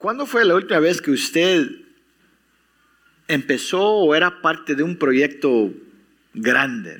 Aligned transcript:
¿cuándo 0.00 0.24
fue 0.24 0.46
la 0.46 0.54
última 0.54 0.80
vez 0.80 1.00
que 1.02 1.10
usted 1.10 1.68
empezó 3.28 3.82
o 3.82 4.14
era 4.14 4.40
parte 4.40 4.74
de 4.74 4.82
un 4.82 4.96
proyecto 4.96 5.72
grande? 6.34 6.98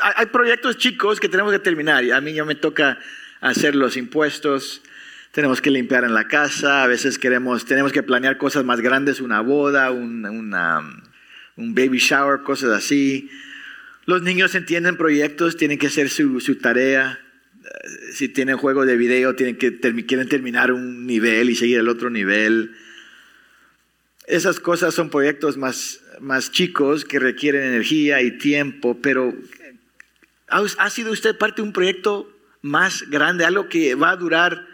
hay 0.00 0.26
proyectos 0.26 0.78
chicos 0.78 1.20
que 1.20 1.28
tenemos 1.28 1.52
que 1.52 1.58
terminar. 1.58 2.02
A 2.12 2.20
mí 2.22 2.32
ya 2.32 2.46
me 2.46 2.54
toca 2.54 2.98
hacer 3.42 3.74
los 3.74 3.98
impuestos, 3.98 4.80
tenemos 5.32 5.60
que 5.60 5.70
limpiar 5.70 6.04
en 6.04 6.14
la 6.14 6.28
casa, 6.28 6.82
a 6.82 6.86
veces 6.86 7.18
queremos, 7.18 7.66
tenemos 7.66 7.92
que 7.92 8.02
planear 8.02 8.38
cosas 8.38 8.64
más 8.64 8.80
grandes, 8.80 9.20
una 9.20 9.42
boda, 9.42 9.90
un, 9.90 10.24
un 11.56 11.74
baby 11.74 11.98
shower, 11.98 12.40
cosas 12.42 12.70
así. 12.70 13.30
Los 14.06 14.22
niños 14.22 14.54
entienden 14.54 14.96
proyectos, 14.96 15.58
tienen 15.58 15.78
que 15.78 15.88
hacer 15.88 16.08
su 16.08 16.58
tarea. 16.60 17.20
Si 18.12 18.28
tienen 18.28 18.56
juego 18.56 18.86
de 18.86 18.96
video, 18.96 19.36
tienen 19.36 19.56
que, 19.56 19.78
quieren 20.06 20.28
terminar 20.28 20.72
un 20.72 21.06
nivel 21.06 21.50
y 21.50 21.54
seguir 21.54 21.78
el 21.78 21.88
otro 21.88 22.10
nivel. 22.10 22.74
Esas 24.26 24.60
cosas 24.60 24.94
son 24.94 25.10
proyectos 25.10 25.56
más, 25.56 26.00
más 26.20 26.50
chicos 26.50 27.04
que 27.04 27.18
requieren 27.18 27.62
energía 27.62 28.22
y 28.22 28.38
tiempo, 28.38 28.98
pero 29.00 29.34
¿ha 30.48 30.90
sido 30.90 31.12
usted 31.12 31.36
parte 31.36 31.62
de 31.62 31.68
un 31.68 31.72
proyecto 31.72 32.32
más 32.62 33.08
grande, 33.08 33.44
algo 33.44 33.68
que 33.68 33.94
va 33.94 34.10
a 34.10 34.16
durar 34.16 34.66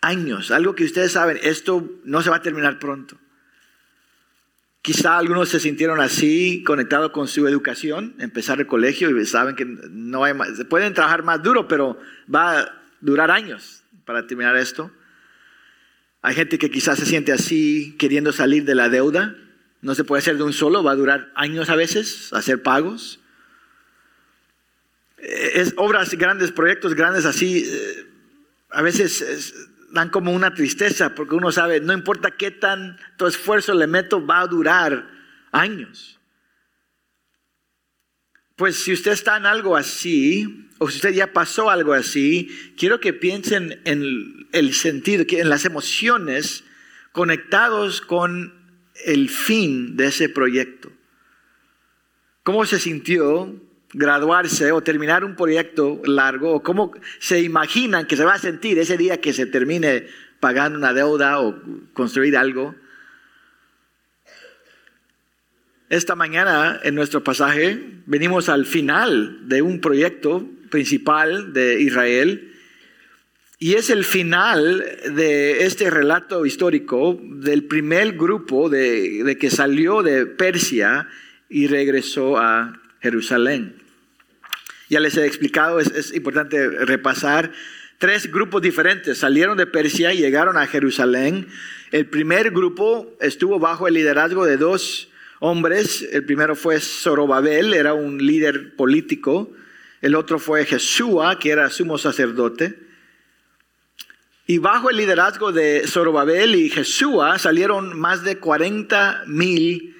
años, 0.00 0.50
algo 0.50 0.74
que 0.74 0.84
ustedes 0.84 1.12
saben, 1.12 1.38
esto 1.42 1.98
no 2.04 2.22
se 2.22 2.30
va 2.30 2.36
a 2.36 2.42
terminar 2.42 2.78
pronto. 2.78 3.18
Quizá 4.86 5.18
algunos 5.18 5.48
se 5.48 5.58
sintieron 5.58 5.98
así, 6.00 6.62
conectados 6.64 7.10
con 7.10 7.26
su 7.26 7.48
educación, 7.48 8.14
empezar 8.20 8.60
el 8.60 8.68
colegio 8.68 9.10
y 9.10 9.26
saben 9.26 9.56
que 9.56 9.64
no 9.64 10.22
hay 10.22 10.32
más, 10.32 10.50
pueden 10.70 10.94
trabajar 10.94 11.24
más 11.24 11.42
duro, 11.42 11.66
pero 11.66 11.98
va 12.32 12.60
a 12.60 12.82
durar 13.00 13.32
años 13.32 13.82
para 14.04 14.28
terminar 14.28 14.56
esto. 14.56 14.92
Hay 16.22 16.36
gente 16.36 16.56
que 16.56 16.70
quizás 16.70 17.00
se 17.00 17.04
siente 17.04 17.32
así, 17.32 17.96
queriendo 17.98 18.30
salir 18.30 18.64
de 18.64 18.76
la 18.76 18.88
deuda. 18.88 19.34
No 19.82 19.96
se 19.96 20.04
puede 20.04 20.20
hacer 20.20 20.36
de 20.36 20.44
un 20.44 20.52
solo, 20.52 20.84
va 20.84 20.92
a 20.92 20.94
durar 20.94 21.32
años 21.34 21.68
a 21.68 21.74
veces, 21.74 22.32
hacer 22.32 22.62
pagos. 22.62 23.18
Es 25.18 25.74
obras 25.78 26.14
grandes, 26.14 26.52
proyectos 26.52 26.94
grandes 26.94 27.24
así, 27.24 27.64
eh, 27.66 28.06
a 28.70 28.82
veces 28.82 29.20
es, 29.20 29.52
dan 29.90 30.10
como 30.10 30.32
una 30.32 30.54
tristeza 30.54 31.14
porque 31.14 31.34
uno 31.34 31.52
sabe, 31.52 31.80
no 31.80 31.92
importa 31.92 32.32
qué 32.32 32.50
tanto 32.50 33.26
esfuerzo 33.26 33.74
le 33.74 33.86
meto, 33.86 34.24
va 34.24 34.40
a 34.40 34.46
durar 34.46 35.10
años. 35.52 36.18
Pues 38.56 38.76
si 38.76 38.92
usted 38.92 39.12
está 39.12 39.36
en 39.36 39.46
algo 39.46 39.76
así, 39.76 40.68
o 40.78 40.88
si 40.88 40.96
usted 40.96 41.12
ya 41.12 41.32
pasó 41.32 41.70
algo 41.70 41.92
así, 41.92 42.74
quiero 42.76 43.00
que 43.00 43.12
piensen 43.12 43.80
en 43.84 44.48
el 44.52 44.74
sentido, 44.74 45.24
en 45.28 45.48
las 45.48 45.64
emociones 45.64 46.64
conectados 47.12 48.00
con 48.00 48.54
el 49.04 49.28
fin 49.28 49.96
de 49.96 50.06
ese 50.06 50.28
proyecto. 50.28 50.90
¿Cómo 52.42 52.64
se 52.64 52.78
sintió 52.78 53.60
graduarse 53.92 54.72
o 54.72 54.82
terminar 54.82 55.24
un 55.24 55.36
proyecto 55.36 56.00
largo 56.04 56.52
o 56.54 56.62
cómo 56.62 56.92
se 57.18 57.40
imaginan 57.40 58.06
que 58.06 58.16
se 58.16 58.24
va 58.24 58.34
a 58.34 58.38
sentir 58.38 58.78
ese 58.78 58.96
día 58.96 59.20
que 59.20 59.32
se 59.32 59.46
termine 59.46 60.06
pagando 60.40 60.78
una 60.78 60.92
deuda 60.92 61.40
o 61.40 61.60
construir 61.92 62.36
algo. 62.36 62.74
Esta 65.88 66.16
mañana 66.16 66.80
en 66.82 66.94
nuestro 66.94 67.22
pasaje 67.22 67.80
venimos 68.06 68.48
al 68.48 68.66
final 68.66 69.48
de 69.48 69.62
un 69.62 69.80
proyecto 69.80 70.44
principal 70.68 71.52
de 71.52 71.80
Israel 71.80 72.52
y 73.58 73.74
es 73.74 73.88
el 73.88 74.04
final 74.04 74.84
de 75.14 75.64
este 75.64 75.88
relato 75.88 76.44
histórico 76.44 77.18
del 77.22 77.64
primer 77.64 78.12
grupo 78.12 78.68
de, 78.68 79.22
de 79.22 79.38
que 79.38 79.48
salió 79.48 80.02
de 80.02 80.26
Persia 80.26 81.08
y 81.48 81.68
regresó 81.68 82.36
a 82.36 82.82
Jerusalén. 83.06 83.76
Ya 84.88 84.98
les 84.98 85.16
he 85.16 85.24
explicado, 85.26 85.78
es, 85.78 86.12
importante 86.12 86.68
repasar. 86.68 87.52
Tres 87.98 88.32
grupos 88.32 88.62
diferentes 88.62 89.18
salieron 89.18 89.56
de 89.56 89.66
Persia 89.66 90.12
y 90.12 90.18
llegaron 90.18 90.56
a 90.56 90.66
Jerusalén. 90.66 91.46
El 91.92 92.06
primer 92.06 92.50
grupo 92.50 93.16
estuvo 93.20 93.60
bajo 93.60 93.86
el 93.86 93.94
liderazgo 93.94 94.44
de 94.44 94.56
dos 94.56 95.08
hombres. 95.38 96.04
El 96.10 96.24
primero 96.24 96.56
fue 96.56 96.80
Zorobabel, 96.80 97.74
era 97.74 97.94
un 97.94 98.18
líder 98.18 98.74
político. 98.74 99.52
El 100.02 100.16
otro 100.16 100.40
fue 100.40 100.66
Jesúa, 100.66 101.38
que 101.38 101.50
era 101.50 101.70
sumo 101.70 101.98
sacerdote. 101.98 102.76
Y 104.48 104.58
bajo 104.58 104.90
el 104.90 104.96
liderazgo 104.96 105.52
de 105.52 105.84
Zorobabel 105.86 106.56
y 106.56 106.70
Jesúa 106.70 107.38
salieron 107.38 107.98
más 107.98 108.24
de 108.24 108.38
40 108.38 109.24
mil 109.26 109.95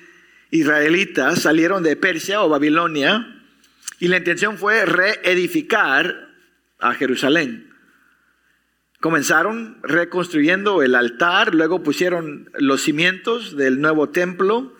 israelitas, 0.61 1.43
salieron 1.43 1.83
de 1.83 1.97
Persia 1.97 2.43
o 2.43 2.49
Babilonia 2.49 3.43
y 3.99 4.09
la 4.09 4.19
intención 4.19 4.59
fue 4.59 4.85
reedificar 4.85 6.29
a 6.79 6.95
Jerusalén. 6.95 7.71
Comenzaron 9.01 9.79
reconstruyendo 9.83 10.83
el 10.83 10.95
altar, 10.95 11.55
luego 11.55 11.83
pusieron 11.83 12.51
los 12.59 12.83
cimientos 12.83 13.57
del 13.57 13.81
nuevo 13.81 14.09
templo, 14.09 14.75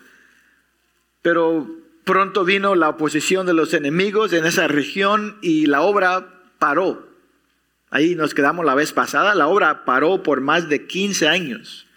pero 1.21 1.69
pronto 2.03 2.43
vino 2.43 2.75
la 2.75 2.89
oposición 2.89 3.45
de 3.45 3.53
los 3.53 3.73
enemigos 3.73 4.33
en 4.33 4.45
esa 4.45 4.67
región 4.67 5.37
y 5.41 5.65
la 5.67 5.81
obra 5.81 6.41
paró. 6.59 7.07
Ahí 7.89 8.15
nos 8.15 8.33
quedamos 8.33 8.65
la 8.65 8.75
vez 8.75 8.91
pasada, 8.91 9.35
la 9.35 9.47
obra 9.47 9.85
paró 9.85 10.23
por 10.23 10.41
más 10.41 10.67
de 10.67 10.87
15 10.87 11.27
años. 11.27 11.87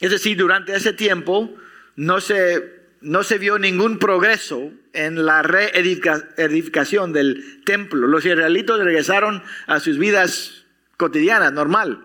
Es 0.00 0.10
decir, 0.10 0.36
durante 0.36 0.74
ese 0.74 0.92
tiempo 0.92 1.54
no 1.96 2.20
se 2.20 2.75
no 3.06 3.22
se 3.22 3.38
vio 3.38 3.56
ningún 3.56 3.98
progreso 3.98 4.72
en 4.92 5.24
la 5.24 5.40
reedificación 5.42 7.12
del 7.12 7.62
templo. 7.64 8.08
Los 8.08 8.24
israelitos 8.24 8.80
regresaron 8.80 9.44
a 9.68 9.78
sus 9.78 9.96
vidas 9.96 10.64
cotidianas, 10.96 11.52
normal. 11.52 12.04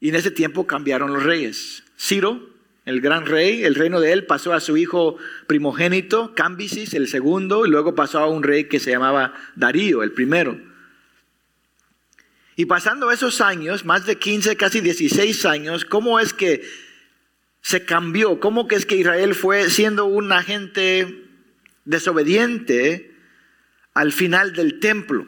Y 0.00 0.08
en 0.08 0.14
ese 0.14 0.30
tiempo 0.30 0.66
cambiaron 0.66 1.12
los 1.12 1.22
reyes. 1.22 1.84
Ciro, 1.98 2.40
el 2.86 3.02
gran 3.02 3.26
rey, 3.26 3.62
el 3.62 3.74
reino 3.74 4.00
de 4.00 4.14
él 4.14 4.24
pasó 4.24 4.54
a 4.54 4.60
su 4.60 4.78
hijo 4.78 5.18
primogénito, 5.46 6.34
Cambisis, 6.34 6.94
el 6.94 7.08
segundo, 7.08 7.66
y 7.66 7.70
luego 7.70 7.94
pasó 7.94 8.20
a 8.20 8.26
un 8.26 8.42
rey 8.42 8.64
que 8.64 8.80
se 8.80 8.90
llamaba 8.90 9.34
Darío, 9.54 10.02
el 10.02 10.12
primero. 10.12 10.58
Y 12.56 12.64
pasando 12.64 13.10
esos 13.10 13.42
años, 13.42 13.84
más 13.84 14.06
de 14.06 14.16
15, 14.16 14.56
casi 14.56 14.80
16 14.80 15.44
años, 15.44 15.84
¿cómo 15.84 16.20
es 16.20 16.32
que 16.32 16.62
se 17.62 17.84
cambió. 17.84 18.40
¿Cómo 18.40 18.68
que 18.68 18.76
es 18.76 18.86
que 18.86 18.96
Israel 18.96 19.34
fue 19.34 19.70
siendo 19.70 20.06
un 20.06 20.32
agente 20.32 21.24
desobediente 21.84 23.14
al 23.94 24.12
final 24.12 24.52
del 24.54 24.80
templo? 24.80 25.26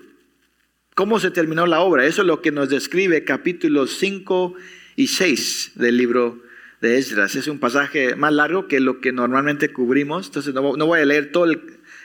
¿Cómo 0.94 1.20
se 1.20 1.30
terminó 1.30 1.66
la 1.66 1.80
obra? 1.80 2.06
Eso 2.06 2.22
es 2.22 2.26
lo 2.26 2.42
que 2.42 2.52
nos 2.52 2.68
describe 2.68 3.24
capítulos 3.24 3.96
5 3.98 4.54
y 4.96 5.06
6 5.06 5.72
del 5.76 5.96
libro 5.96 6.42
de 6.82 6.98
Esdras. 6.98 7.34
Es 7.34 7.48
un 7.48 7.58
pasaje 7.58 8.16
más 8.16 8.32
largo 8.32 8.68
que 8.68 8.80
lo 8.80 9.00
que 9.00 9.12
normalmente 9.12 9.72
cubrimos, 9.72 10.26
entonces 10.26 10.52
no, 10.52 10.62
voy 10.62 11.00
a 11.00 11.04
leer 11.06 11.32
todo 11.32 11.50
e, 11.50 11.60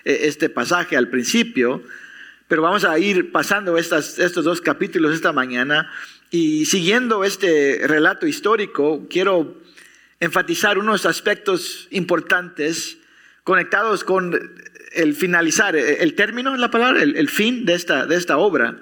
este 0.05 0.49
pasaje 0.49 0.95
al 0.95 1.09
principio, 1.09 1.83
pero 2.47 2.61
vamos 2.61 2.85
a 2.85 2.97
ir 2.97 3.31
pasando 3.31 3.77
estos 3.77 4.43
dos 4.43 4.61
capítulos 4.61 5.13
esta 5.13 5.33
mañana 5.33 5.91
y 6.29 6.65
siguiendo 6.65 7.23
este 7.23 7.81
relato 7.87 8.27
histórico, 8.27 9.07
quiero 9.09 9.57
enfatizar 10.19 10.77
unos 10.77 11.05
aspectos 11.05 11.87
importantes 11.91 12.97
conectados 13.43 14.03
con 14.03 14.37
el 14.93 15.13
finalizar, 15.13 15.75
el 15.75 16.15
término 16.15 16.55
la 16.57 16.71
palabra, 16.71 17.01
el, 17.03 17.29
fin 17.29 17.65
de 17.65 17.73
esta, 17.73 18.05
de 18.05 18.15
esta 18.15 18.37
obra. 18.37 18.79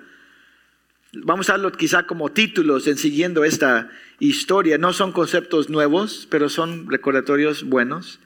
Vamos 1.13 1.49
a 1.49 1.53
darlo 1.53 1.71
quizá 1.71 2.03
como 2.03 2.31
títulos 2.31 2.87
en 2.87 2.97
siguiendo 2.97 3.43
esta 3.43 3.89
historia. 4.19 4.77
No 4.77 4.93
son 4.93 5.11
conceptos 5.11 5.69
nuevos, 5.69 6.27
pero 6.29 6.49
son 6.49 6.89
recordatorios 6.89 7.63
buenos. 7.63 8.19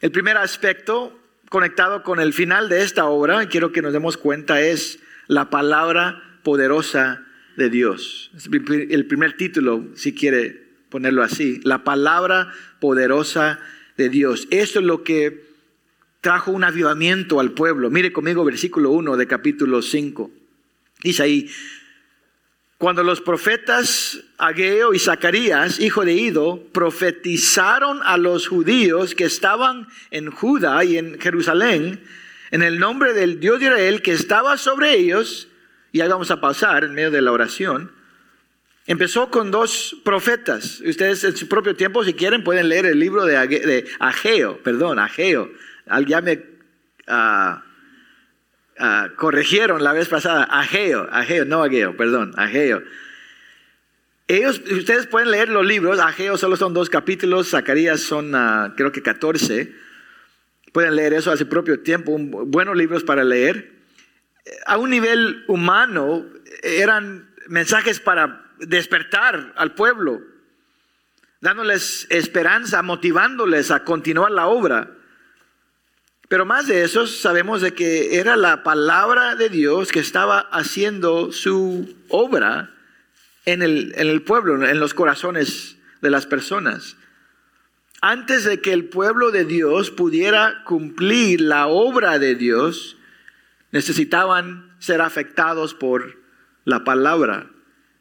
El 0.00 0.10
primer 0.10 0.36
aspecto 0.36 1.18
conectado 1.48 2.02
con 2.02 2.20
el 2.20 2.32
final 2.32 2.68
de 2.68 2.82
esta 2.82 3.06
obra, 3.06 3.46
quiero 3.48 3.72
que 3.72 3.82
nos 3.82 3.92
demos 3.92 4.16
cuenta, 4.16 4.60
es 4.60 5.00
la 5.26 5.50
palabra 5.50 6.22
poderosa 6.42 7.26
de 7.56 7.68
Dios. 7.70 8.30
El 8.52 9.06
primer 9.06 9.36
título, 9.36 9.88
si 9.94 10.14
quiere 10.14 10.69
ponerlo 10.90 11.22
así, 11.22 11.60
la 11.64 11.84
palabra 11.84 12.52
poderosa 12.80 13.60
de 13.96 14.08
Dios. 14.08 14.48
Eso 14.50 14.80
es 14.80 14.84
lo 14.84 15.02
que 15.02 15.48
trajo 16.20 16.50
un 16.50 16.64
avivamiento 16.64 17.40
al 17.40 17.52
pueblo. 17.52 17.90
Mire 17.90 18.12
conmigo 18.12 18.44
versículo 18.44 18.90
1 18.90 19.16
de 19.16 19.26
capítulo 19.26 19.82
5. 19.82 20.30
Dice 21.02 21.22
ahí, 21.22 21.50
cuando 22.80 23.02
los 23.02 23.20
profetas 23.20 24.20
Ageo 24.38 24.94
y 24.94 24.98
Zacarías, 24.98 25.80
hijo 25.80 26.04
de 26.04 26.14
Ido, 26.14 26.62
profetizaron 26.72 28.00
a 28.02 28.16
los 28.16 28.48
judíos 28.48 29.14
que 29.14 29.24
estaban 29.24 29.86
en 30.10 30.30
Judá 30.30 30.82
y 30.84 30.96
en 30.96 31.20
Jerusalén, 31.20 32.02
en 32.50 32.62
el 32.62 32.78
nombre 32.78 33.12
del 33.12 33.38
Dios 33.38 33.60
de 33.60 33.66
Israel 33.66 34.02
que 34.02 34.12
estaba 34.12 34.56
sobre 34.56 34.96
ellos, 34.96 35.48
y 35.92 36.00
ahí 36.00 36.08
vamos 36.08 36.30
a 36.30 36.40
pasar 36.40 36.84
en 36.84 36.94
medio 36.94 37.10
de 37.10 37.20
la 37.20 37.32
oración, 37.32 37.92
empezó 38.90 39.30
con 39.30 39.52
dos 39.52 39.96
profetas. 40.04 40.80
Ustedes 40.80 41.22
en 41.22 41.36
su 41.36 41.46
propio 41.46 41.76
tiempo, 41.76 42.02
si 42.02 42.12
quieren, 42.12 42.42
pueden 42.42 42.68
leer 42.68 42.86
el 42.86 42.98
libro 42.98 43.24
de, 43.24 43.86
Ageo, 44.00 44.60
perdón, 44.64 44.98
Ageo. 44.98 45.48
Ya 46.08 46.20
me 46.20 46.42
ah, 47.06 47.62
ah, 48.80 49.08
corrigieron 49.14 49.84
la 49.84 49.92
vez 49.92 50.08
pasada, 50.08 50.42
Ageo, 50.42 51.06
Ageo, 51.12 51.44
no 51.44 51.62
Ageo, 51.62 51.96
perdón, 51.96 52.32
Ageo. 52.36 52.82
Ellos, 54.26 54.60
ustedes 54.68 55.06
pueden 55.06 55.30
leer 55.30 55.50
los 55.50 55.64
libros, 55.64 56.00
Ageo 56.00 56.36
solo 56.36 56.56
son 56.56 56.74
dos 56.74 56.90
capítulos, 56.90 57.50
Zacarías 57.50 58.00
son 58.00 58.34
ah, 58.34 58.74
creo 58.76 58.90
que 58.90 59.02
14. 59.02 59.72
Pueden 60.72 60.96
leer 60.96 61.14
eso 61.14 61.30
a 61.30 61.36
su 61.36 61.48
propio 61.48 61.78
tiempo, 61.78 62.18
buenos 62.18 62.76
libros 62.76 63.04
para 63.04 63.22
leer. 63.22 63.70
A 64.66 64.78
un 64.78 64.90
nivel 64.90 65.44
humano 65.46 66.26
eran 66.64 67.30
mensajes 67.46 68.00
para 68.00 68.49
despertar 68.60 69.52
al 69.56 69.74
pueblo, 69.74 70.20
dándoles 71.40 72.06
esperanza, 72.10 72.82
motivándoles 72.82 73.70
a 73.70 73.84
continuar 73.84 74.30
la 74.30 74.46
obra. 74.46 74.90
Pero 76.28 76.44
más 76.44 76.66
de 76.66 76.84
eso, 76.84 77.06
sabemos 77.06 77.60
de 77.60 77.74
que 77.74 78.18
era 78.18 78.36
la 78.36 78.62
palabra 78.62 79.34
de 79.34 79.48
Dios 79.48 79.90
que 79.90 79.98
estaba 79.98 80.38
haciendo 80.38 81.32
su 81.32 81.96
obra 82.08 82.74
en 83.46 83.62
el, 83.62 83.92
en 83.96 84.08
el 84.08 84.22
pueblo, 84.22 84.64
en 84.64 84.78
los 84.78 84.94
corazones 84.94 85.76
de 86.02 86.10
las 86.10 86.26
personas. 86.26 86.96
Antes 88.00 88.44
de 88.44 88.60
que 88.60 88.72
el 88.72 88.86
pueblo 88.86 89.30
de 89.30 89.44
Dios 89.44 89.90
pudiera 89.90 90.62
cumplir 90.64 91.40
la 91.40 91.66
obra 91.66 92.18
de 92.18 92.34
Dios, 92.34 92.96
necesitaban 93.72 94.74
ser 94.78 95.02
afectados 95.02 95.74
por 95.74 96.18
la 96.64 96.84
palabra 96.84 97.50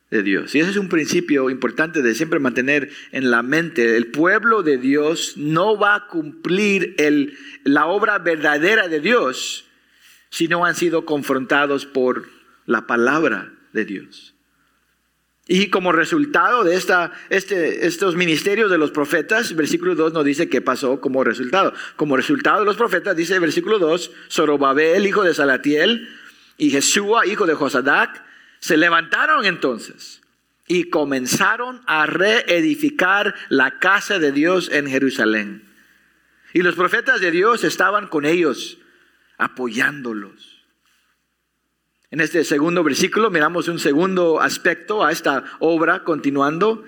de 0.09 0.23
Dios. 0.23 0.55
Y 0.55 0.59
ese 0.59 0.71
es 0.71 0.77
un 0.77 0.89
principio 0.89 1.49
importante 1.49 2.01
de 2.01 2.15
siempre 2.15 2.39
mantener 2.39 2.89
en 3.11 3.29
la 3.29 3.43
mente. 3.43 3.95
El 3.95 4.07
pueblo 4.07 4.63
de 4.63 4.77
Dios 4.77 5.33
no 5.37 5.77
va 5.77 5.95
a 5.95 6.07
cumplir 6.07 6.95
el, 6.97 7.37
la 7.63 7.85
obra 7.85 8.17
verdadera 8.17 8.87
de 8.87 8.99
Dios 8.99 9.65
si 10.29 10.47
no 10.47 10.65
han 10.65 10.75
sido 10.75 11.05
confrontados 11.05 11.85
por 11.85 12.27
la 12.65 12.87
palabra 12.87 13.53
de 13.73 13.85
Dios. 13.85 14.35
Y 15.51 15.71
como 15.71 15.91
resultado 15.91 16.63
de 16.63 16.75
esta, 16.75 17.11
este, 17.31 17.87
estos 17.87 18.15
ministerios 18.15 18.69
de 18.69 18.77
los 18.77 18.91
profetas, 18.91 19.55
versículo 19.55 19.95
2 19.95 20.13
nos 20.13 20.23
dice 20.23 20.47
qué 20.47 20.61
pasó 20.61 21.01
como 21.01 21.23
resultado. 21.23 21.73
Como 21.95 22.15
resultado 22.15 22.59
de 22.59 22.65
los 22.65 22.77
profetas, 22.77 23.15
dice 23.15 23.33
el 23.33 23.39
versículo 23.39 23.79
2, 23.79 24.11
Zorobabel, 24.29 25.07
hijo 25.07 25.23
de 25.23 25.33
Salatiel, 25.33 26.07
y 26.59 26.69
Jesúa, 26.69 27.25
hijo 27.25 27.47
de 27.47 27.55
Josadac, 27.55 28.23
se 28.59 28.77
levantaron 28.77 29.45
entonces 29.45 30.21
y 30.67 30.85
comenzaron 30.89 31.81
a 31.87 32.05
reedificar 32.05 33.33
la 33.49 33.79
casa 33.79 34.19
de 34.19 34.31
Dios 34.31 34.69
en 34.71 34.87
Jerusalén. 34.87 35.63
Y 36.53 36.61
los 36.61 36.75
profetas 36.75 37.21
de 37.21 37.31
Dios 37.31 37.63
estaban 37.63 38.07
con 38.07 38.25
ellos, 38.25 38.77
apoyándolos. 39.37 40.59
En 42.11 42.21
este 42.21 42.43
segundo 42.43 42.83
versículo 42.83 43.29
miramos 43.29 43.67
un 43.67 43.79
segundo 43.79 44.41
aspecto 44.41 45.05
a 45.05 45.11
esta 45.11 45.43
obra 45.59 46.03
continuando. 46.03 46.83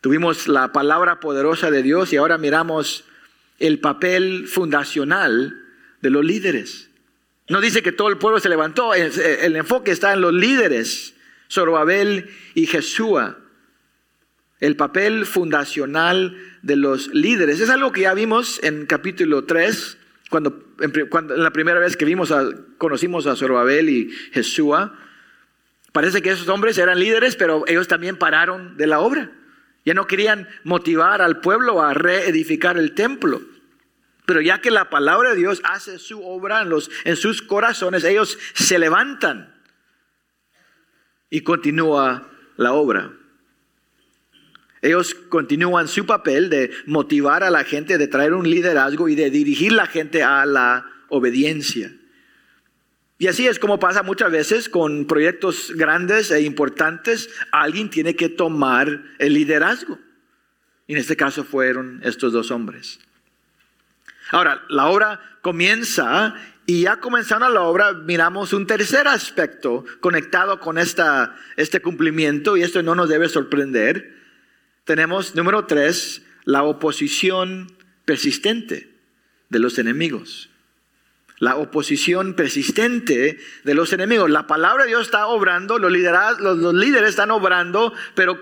Tuvimos 0.00 0.46
la 0.46 0.72
palabra 0.72 1.18
poderosa 1.18 1.70
de 1.70 1.82
Dios 1.82 2.12
y 2.12 2.16
ahora 2.16 2.38
miramos 2.38 3.04
el 3.58 3.80
papel 3.80 4.46
fundacional 4.46 5.64
de 6.00 6.10
los 6.10 6.24
líderes. 6.24 6.91
No 7.48 7.60
dice 7.60 7.82
que 7.82 7.92
todo 7.92 8.08
el 8.08 8.18
pueblo 8.18 8.40
se 8.40 8.48
levantó, 8.48 8.94
el 8.94 9.56
enfoque 9.56 9.90
está 9.90 10.12
en 10.12 10.20
los 10.20 10.32
líderes, 10.32 11.14
Zorobabel 11.50 12.30
y 12.54 12.66
Jesúa. 12.66 13.38
El 14.60 14.76
papel 14.76 15.26
fundacional 15.26 16.38
de 16.62 16.76
los 16.76 17.08
líderes. 17.08 17.60
Es 17.60 17.68
algo 17.68 17.90
que 17.90 18.02
ya 18.02 18.14
vimos 18.14 18.62
en 18.62 18.86
capítulo 18.86 19.44
3, 19.44 19.98
cuando, 20.30 20.64
en, 20.80 20.92
la 21.36 21.50
primera 21.50 21.80
vez 21.80 21.96
que 21.96 22.04
vimos 22.04 22.32
conocimos 22.78 23.26
a 23.26 23.36
Zorobabel 23.36 23.88
y 23.90 24.10
Jesúa. 24.32 24.96
Parece 25.90 26.22
que 26.22 26.30
esos 26.30 26.48
hombres 26.48 26.78
eran 26.78 26.98
líderes, 26.98 27.36
pero 27.36 27.64
ellos 27.66 27.88
también 27.88 28.16
pararon 28.16 28.76
de 28.76 28.86
la 28.86 29.00
obra. 29.00 29.32
Ya 29.84 29.94
no 29.94 30.06
querían 30.06 30.48
motivar 30.64 31.20
al 31.20 31.40
pueblo 31.40 31.82
a 31.82 31.92
reedificar 31.92 32.78
el 32.78 32.94
templo. 32.94 33.42
Pero 34.32 34.40
ya 34.40 34.62
que 34.62 34.70
la 34.70 34.88
palabra 34.88 35.32
de 35.32 35.36
Dios 35.36 35.60
hace 35.62 35.98
su 35.98 36.24
obra 36.24 36.62
en, 36.62 36.70
los, 36.70 36.90
en 37.04 37.16
sus 37.16 37.42
corazones, 37.42 38.02
ellos 38.02 38.38
se 38.54 38.78
levantan 38.78 39.54
y 41.28 41.42
continúa 41.42 42.30
la 42.56 42.72
obra. 42.72 43.12
Ellos 44.80 45.14
continúan 45.14 45.86
su 45.86 46.06
papel 46.06 46.48
de 46.48 46.70
motivar 46.86 47.44
a 47.44 47.50
la 47.50 47.64
gente, 47.64 47.98
de 47.98 48.08
traer 48.08 48.32
un 48.32 48.48
liderazgo 48.48 49.06
y 49.10 49.16
de 49.16 49.28
dirigir 49.28 49.72
la 49.72 49.84
gente 49.84 50.22
a 50.22 50.46
la 50.46 50.86
obediencia. 51.10 51.94
Y 53.18 53.26
así 53.26 53.46
es 53.46 53.58
como 53.58 53.78
pasa 53.78 54.02
muchas 54.02 54.32
veces 54.32 54.70
con 54.70 55.06
proyectos 55.06 55.74
grandes 55.76 56.30
e 56.30 56.40
importantes. 56.40 57.28
Alguien 57.50 57.90
tiene 57.90 58.16
que 58.16 58.30
tomar 58.30 59.02
el 59.18 59.34
liderazgo. 59.34 59.98
Y 60.86 60.94
en 60.94 61.00
este 61.00 61.16
caso 61.16 61.44
fueron 61.44 62.00
estos 62.02 62.32
dos 62.32 62.50
hombres. 62.50 62.98
Ahora, 64.32 64.64
la 64.70 64.86
obra 64.86 65.20
comienza 65.42 66.34
y 66.64 66.82
ya 66.82 67.00
comenzando 67.00 67.48
la 67.50 67.60
obra 67.60 67.92
miramos 67.92 68.54
un 68.54 68.66
tercer 68.66 69.06
aspecto 69.06 69.84
conectado 70.00 70.58
con 70.58 70.78
esta, 70.78 71.36
este 71.56 71.82
cumplimiento 71.82 72.56
y 72.56 72.62
esto 72.62 72.82
no 72.82 72.94
nos 72.94 73.10
debe 73.10 73.28
sorprender. 73.28 74.16
Tenemos, 74.84 75.34
número 75.34 75.66
tres, 75.66 76.22
la 76.44 76.62
oposición 76.62 77.76
persistente 78.06 78.90
de 79.50 79.58
los 79.58 79.78
enemigos. 79.78 80.48
La 81.38 81.56
oposición 81.56 82.32
persistente 82.32 83.38
de 83.64 83.74
los 83.74 83.92
enemigos. 83.92 84.30
La 84.30 84.46
palabra 84.46 84.84
de 84.84 84.90
Dios 84.90 85.02
está 85.02 85.26
obrando, 85.26 85.78
los, 85.78 85.92
los, 85.92 86.58
los 86.58 86.74
líderes 86.74 87.10
están 87.10 87.32
obrando, 87.32 87.92
pero 88.14 88.40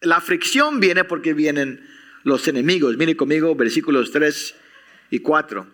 la 0.00 0.22
fricción 0.22 0.80
viene 0.80 1.04
porque 1.04 1.34
vienen 1.34 1.86
los 2.22 2.48
enemigos. 2.48 2.96
Mire 2.96 3.16
conmigo 3.16 3.54
versículos 3.54 4.12
3 4.12 4.54
y 5.10 5.20
4. 5.20 5.66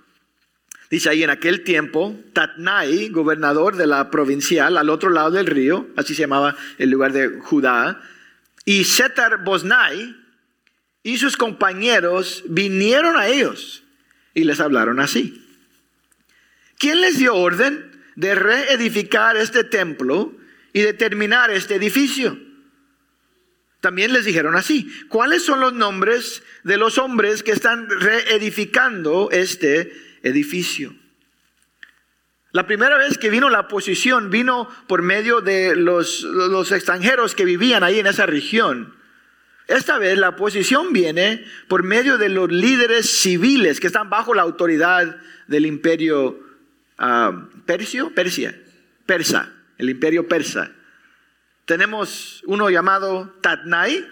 Dice 0.91 1.09
ahí, 1.09 1.23
en 1.23 1.31
aquel 1.31 1.65
tiempo, 1.65 2.17
Tatnai, 2.33 3.09
gobernador 3.09 3.77
de 3.77 3.87
la 3.87 4.11
provincial 4.11 4.79
al 4.79 4.88
otro 4.88 5.11
lado 5.11 5.33
del 5.33 5.47
río, 5.47 5.88
así 5.97 6.15
se 6.15 6.23
llamaba 6.23 6.56
el 6.79 6.91
lugar 6.91 7.12
de 7.12 7.41
Judá, 7.41 8.00
y 8.65 8.84
Setar 8.84 9.44
Bosnai 9.44 10.17
y 11.03 11.19
sus 11.19 11.37
compañeros 11.37 12.44
vinieron 12.49 13.17
a 13.17 13.29
ellos 13.29 13.84
y 14.34 14.44
les 14.44 14.60
hablaron 14.60 15.01
así. 15.01 15.43
¿Quién 16.79 17.01
les 17.01 17.19
dio 17.19 17.34
orden 17.34 17.93
de 18.17 18.34
reedificar 18.34 19.37
este 19.37 19.65
templo 19.65 20.37
y 20.72 20.81
de 20.82 20.93
terminar 20.93 21.51
este 21.51 21.77
edificio? 21.77 22.39
También 23.86 24.12
les 24.12 24.24
dijeron 24.24 24.56
así, 24.56 24.90
¿cuáles 25.08 25.44
son 25.44 25.60
los 25.60 25.72
nombres 25.72 26.43
de 26.64 26.76
los 26.76 26.98
hombres 26.98 27.44
que 27.44 27.52
están 27.52 27.88
reedificando 27.88 29.28
este 29.31 29.93
edificio? 30.24 30.93
La 32.50 32.66
primera 32.66 32.98
vez 32.98 33.16
que 33.16 33.31
vino 33.31 33.48
la 33.48 33.69
posición 33.69 34.28
vino 34.28 34.69
por 34.88 35.02
medio 35.02 35.40
de 35.40 35.76
los, 35.76 36.24
extranjeros 36.72 37.36
que 37.36 37.44
vivían 37.44 37.84
ahí 37.84 38.00
en 38.00 38.08
esa 38.08 38.26
región. 38.26 38.93
Esta 39.69 40.00
vez 40.00 40.19
la 40.19 40.34
posición 40.34 40.93
viene 40.93 41.44
por 41.69 41.84
medio 41.84 42.19
de 42.19 42.28
los 42.28 42.50
líderes 42.50 43.08
civiles 43.08 43.78
que 43.78 43.86
están 43.86 44.10
bajo 44.10 44.34
la 44.34 44.43
autoridad 44.43 45.16
del 45.46 45.64
imperio 45.64 46.40
uh, 46.98 47.62
persio, 47.64 48.12
Persia, 48.12 48.60
persa, 49.06 49.52
el 49.78 49.90
imperio 49.90 50.26
persa. 50.26 50.72
Tenemos 51.67 52.44
uno 52.46 52.70
llamado 52.70 53.35
Tatnai 53.43 54.08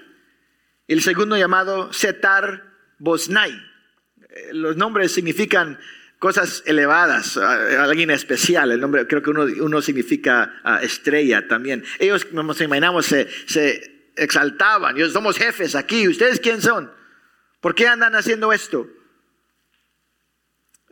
y 0.88 0.92
el 0.92 1.02
segundo 1.02 1.36
llamado 1.36 1.92
Setar 1.92 2.64
Bosnai. 2.98 3.52
Eh, 3.52 4.50
los 4.52 4.76
nombres 4.76 5.12
significan 5.12 5.78
cosas 6.18 6.64
elevadas, 6.66 7.36
alguien 7.36 8.10
especial. 8.10 8.72
El 8.72 8.80
nombre, 8.80 9.06
creo 9.06 9.22
que 9.22 9.30
uno, 9.30 9.82
significa 9.82 10.60
ah, 10.64 10.80
estrella 10.82 11.46
también. 11.46 11.84
Ellos, 12.00 12.26
nos 12.32 12.60
imaginamos, 12.60 13.06
se, 13.06 13.28
se 13.46 14.10
exaltaban. 14.16 14.96
Yo, 14.96 15.08
somos 15.08 15.38
jefes 15.38 15.76
aquí. 15.76 16.08
¿Ustedes 16.08 16.40
quién 16.40 16.60
son? 16.60 16.90
¿Por 17.60 17.76
qué 17.76 17.86
andan 17.86 18.16
haciendo 18.16 18.52
esto? 18.52 18.88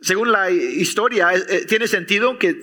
según 0.03 0.33
la 0.33 0.51
historia, 0.51 1.33
eh, 1.33 1.43
eh, 1.47 1.65
tiene 1.65 1.87
sentido 1.87 2.37
que 2.37 2.61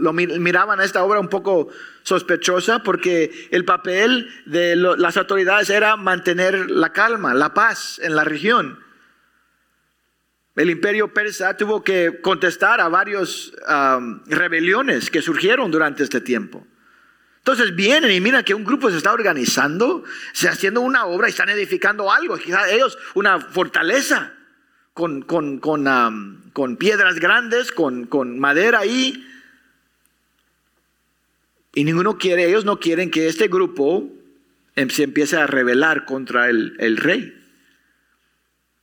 lo 0.00 0.12
miraban 0.12 0.80
a 0.80 0.84
esta 0.84 1.02
obra 1.02 1.20
un 1.20 1.28
poco 1.28 1.68
sospechosa 2.02 2.82
porque 2.82 3.48
el 3.50 3.64
papel 3.64 4.28
de 4.46 4.76
las 4.76 5.16
autoridades 5.16 5.70
era 5.70 5.96
mantener 5.96 6.70
la 6.70 6.92
calma, 6.92 7.34
la 7.34 7.54
paz 7.54 7.98
en 8.02 8.16
la 8.16 8.24
región. 8.24 8.78
El 10.54 10.70
imperio 10.70 11.12
persa 11.12 11.56
tuvo 11.56 11.84
que 11.84 12.20
contestar 12.22 12.80
a 12.80 12.88
varias 12.88 13.52
rebeliones 14.26 15.10
que 15.10 15.22
surgieron 15.22 15.70
durante 15.70 16.02
este 16.02 16.20
tiempo. 16.20 16.66
Entonces 17.38 17.76
vienen 17.76 18.10
y 18.10 18.20
miran 18.20 18.42
que 18.42 18.54
un 18.54 18.64
grupo 18.64 18.90
se 18.90 18.96
está 18.96 19.12
organizando, 19.12 20.02
se 20.32 20.48
haciendo 20.48 20.80
una 20.80 21.06
obra 21.06 21.28
y 21.28 21.30
están 21.30 21.48
edificando 21.48 22.10
algo, 22.10 22.36
quizás 22.38 22.72
ellos 22.72 22.98
una 23.14 23.38
fortaleza 23.38 24.32
con, 24.96 25.22
con, 25.22 25.58
con, 25.58 26.76
piedras 26.76 27.20
grandes, 27.20 27.70
con, 27.70 28.06
con 28.06 28.38
madera 28.38 28.78
ahí. 28.78 29.24
Y 31.76 31.84
ninguno 31.84 32.16
quiere, 32.16 32.46
ellos 32.46 32.64
no 32.64 32.80
quieren 32.80 33.10
que 33.10 33.28
este 33.28 33.48
grupo 33.48 34.10
em, 34.76 34.88
se 34.88 35.02
empiece 35.02 35.36
a 35.36 35.46
rebelar 35.46 36.06
contra 36.06 36.48
el, 36.48 36.74
el 36.78 36.96
rey. 36.96 37.38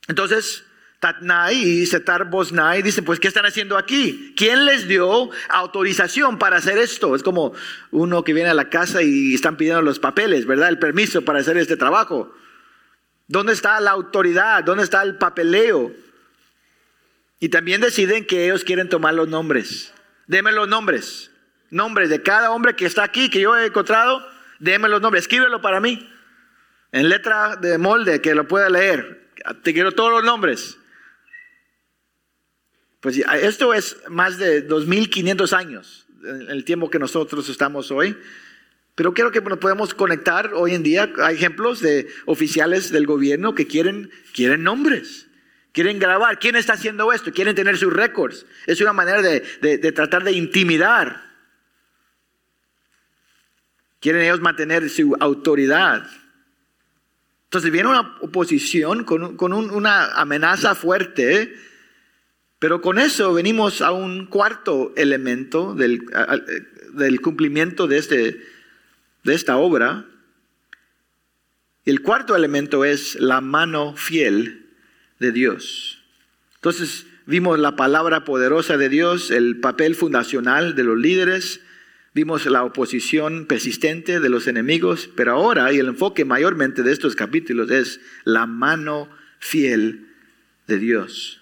Entonces, 0.06 0.64
Tatnai 1.00 1.56
y 1.56 1.86
Setar 1.86 2.30
Bosnai 2.30 2.82
dicen, 2.82 3.04
pues, 3.04 3.18
¿qué 3.18 3.26
están 3.26 3.46
haciendo 3.46 3.76
aquí? 3.76 4.32
¿Quién 4.36 4.64
les 4.64 4.86
dio 4.86 5.28
autorización 5.48 6.38
para 6.38 6.58
hacer 6.58 6.78
esto? 6.78 7.16
Es 7.16 7.24
como 7.24 7.52
uno 7.90 8.22
que 8.22 8.32
viene 8.32 8.50
a 8.50 8.54
la 8.54 8.70
casa 8.70 9.02
y 9.02 9.34
están 9.34 9.56
pidiendo 9.56 9.82
los 9.82 9.98
papeles, 9.98 10.46
¿verdad? 10.46 10.68
El 10.68 10.78
permiso 10.78 11.22
para 11.22 11.40
hacer 11.40 11.56
este 11.56 11.76
trabajo. 11.76 12.32
¿Dónde 13.26 13.54
está 13.54 13.80
la 13.80 13.90
autoridad? 13.90 14.62
¿Dónde 14.62 14.84
está 14.84 15.02
el 15.02 15.16
papeleo? 15.18 15.92
Y 17.40 17.48
también 17.48 17.80
deciden 17.80 18.24
que 18.24 18.44
ellos 18.44 18.62
quieren 18.62 18.88
tomar 18.88 19.14
los 19.14 19.26
nombres. 19.26 19.92
Deme 20.28 20.52
los 20.52 20.68
nombres. 20.68 21.32
Nombres 21.70 22.10
de 22.10 22.22
cada 22.22 22.50
hombre 22.50 22.76
que 22.76 22.86
está 22.86 23.04
aquí, 23.04 23.30
que 23.30 23.40
yo 23.40 23.56
he 23.56 23.66
encontrado. 23.66 24.26
Deme 24.58 24.88
los 24.88 25.00
nombres. 25.00 25.24
Escríbelo 25.24 25.60
para 25.60 25.80
mí. 25.80 26.10
En 26.92 27.08
letra 27.08 27.56
de 27.56 27.78
molde, 27.78 28.20
que 28.20 28.34
lo 28.34 28.46
pueda 28.46 28.68
leer. 28.68 29.30
Te 29.62 29.72
quiero 29.72 29.92
todos 29.92 30.10
los 30.10 30.24
nombres. 30.24 30.78
Pues 33.04 33.18
esto 33.18 33.74
es 33.74 33.98
más 34.08 34.38
de 34.38 34.62
2500 34.62 35.52
años, 35.52 36.06
el 36.48 36.64
tiempo 36.64 36.88
que 36.88 36.98
nosotros 36.98 37.50
estamos 37.50 37.90
hoy. 37.90 38.16
Pero 38.94 39.12
creo 39.12 39.30
que 39.30 39.42
nos 39.42 39.58
podemos 39.58 39.92
conectar 39.92 40.54
hoy 40.54 40.74
en 40.74 40.82
día. 40.82 41.12
Hay 41.22 41.34
ejemplos 41.34 41.80
de 41.80 42.08
oficiales 42.24 42.90
del 42.92 43.06
gobierno 43.06 43.54
que 43.54 43.66
quieren, 43.66 44.10
quieren 44.32 44.62
nombres, 44.62 45.26
quieren 45.72 45.98
grabar. 45.98 46.38
¿Quién 46.38 46.56
está 46.56 46.72
haciendo 46.72 47.12
esto? 47.12 47.30
Quieren 47.30 47.54
tener 47.54 47.76
sus 47.76 47.92
récords. 47.92 48.46
Es 48.66 48.80
una 48.80 48.94
manera 48.94 49.20
de, 49.20 49.40
de, 49.60 49.92
tratar 49.92 50.24
de 50.24 50.32
intimidar. 50.32 51.33
Quieren 54.04 54.22
ellos 54.22 54.40
mantener 54.40 54.88
su 54.88 55.16
autoridad. 55.18 56.06
Entonces 57.44 57.72
viene 57.72 57.88
una 57.88 58.16
oposición 58.20 59.02
con, 59.02 59.36
con 59.36 59.52
una 59.52 60.12
amenaza 60.12 60.76
fuerte 60.76 61.52
pero 62.64 62.80
con 62.80 62.98
eso 62.98 63.34
venimos 63.34 63.82
a 63.82 63.92
un 63.92 64.24
cuarto 64.24 64.94
elemento 64.96 65.74
del, 65.74 66.00
del 66.94 67.20
cumplimiento 67.20 67.86
de, 67.86 67.98
este, 67.98 68.40
de 69.22 69.34
esta 69.34 69.58
obra. 69.58 70.06
El 71.84 72.00
cuarto 72.00 72.34
elemento 72.34 72.86
es 72.86 73.16
la 73.16 73.42
mano 73.42 73.94
fiel 73.96 74.70
de 75.18 75.30
Dios. 75.30 76.02
Entonces 76.54 77.06
vimos 77.26 77.58
la 77.58 77.76
palabra 77.76 78.24
poderosa 78.24 78.78
de 78.78 78.88
Dios, 78.88 79.30
el 79.30 79.60
papel 79.60 79.94
fundacional 79.94 80.74
de 80.74 80.84
los 80.84 80.98
líderes, 80.98 81.60
vimos 82.14 82.46
la 82.46 82.62
oposición 82.62 83.46
persistente 83.46 84.20
de 84.20 84.28
los 84.28 84.46
enemigos, 84.46 85.10
pero 85.16 85.32
ahora, 85.32 85.72
y 85.72 85.78
el 85.78 85.88
enfoque 85.88 86.24
mayormente 86.24 86.82
de 86.82 86.92
estos 86.92 87.16
capítulos 87.16 87.70
es 87.70 88.00
la 88.22 88.46
mano 88.46 89.10
fiel 89.40 90.08
de 90.66 90.78
Dios. 90.78 91.40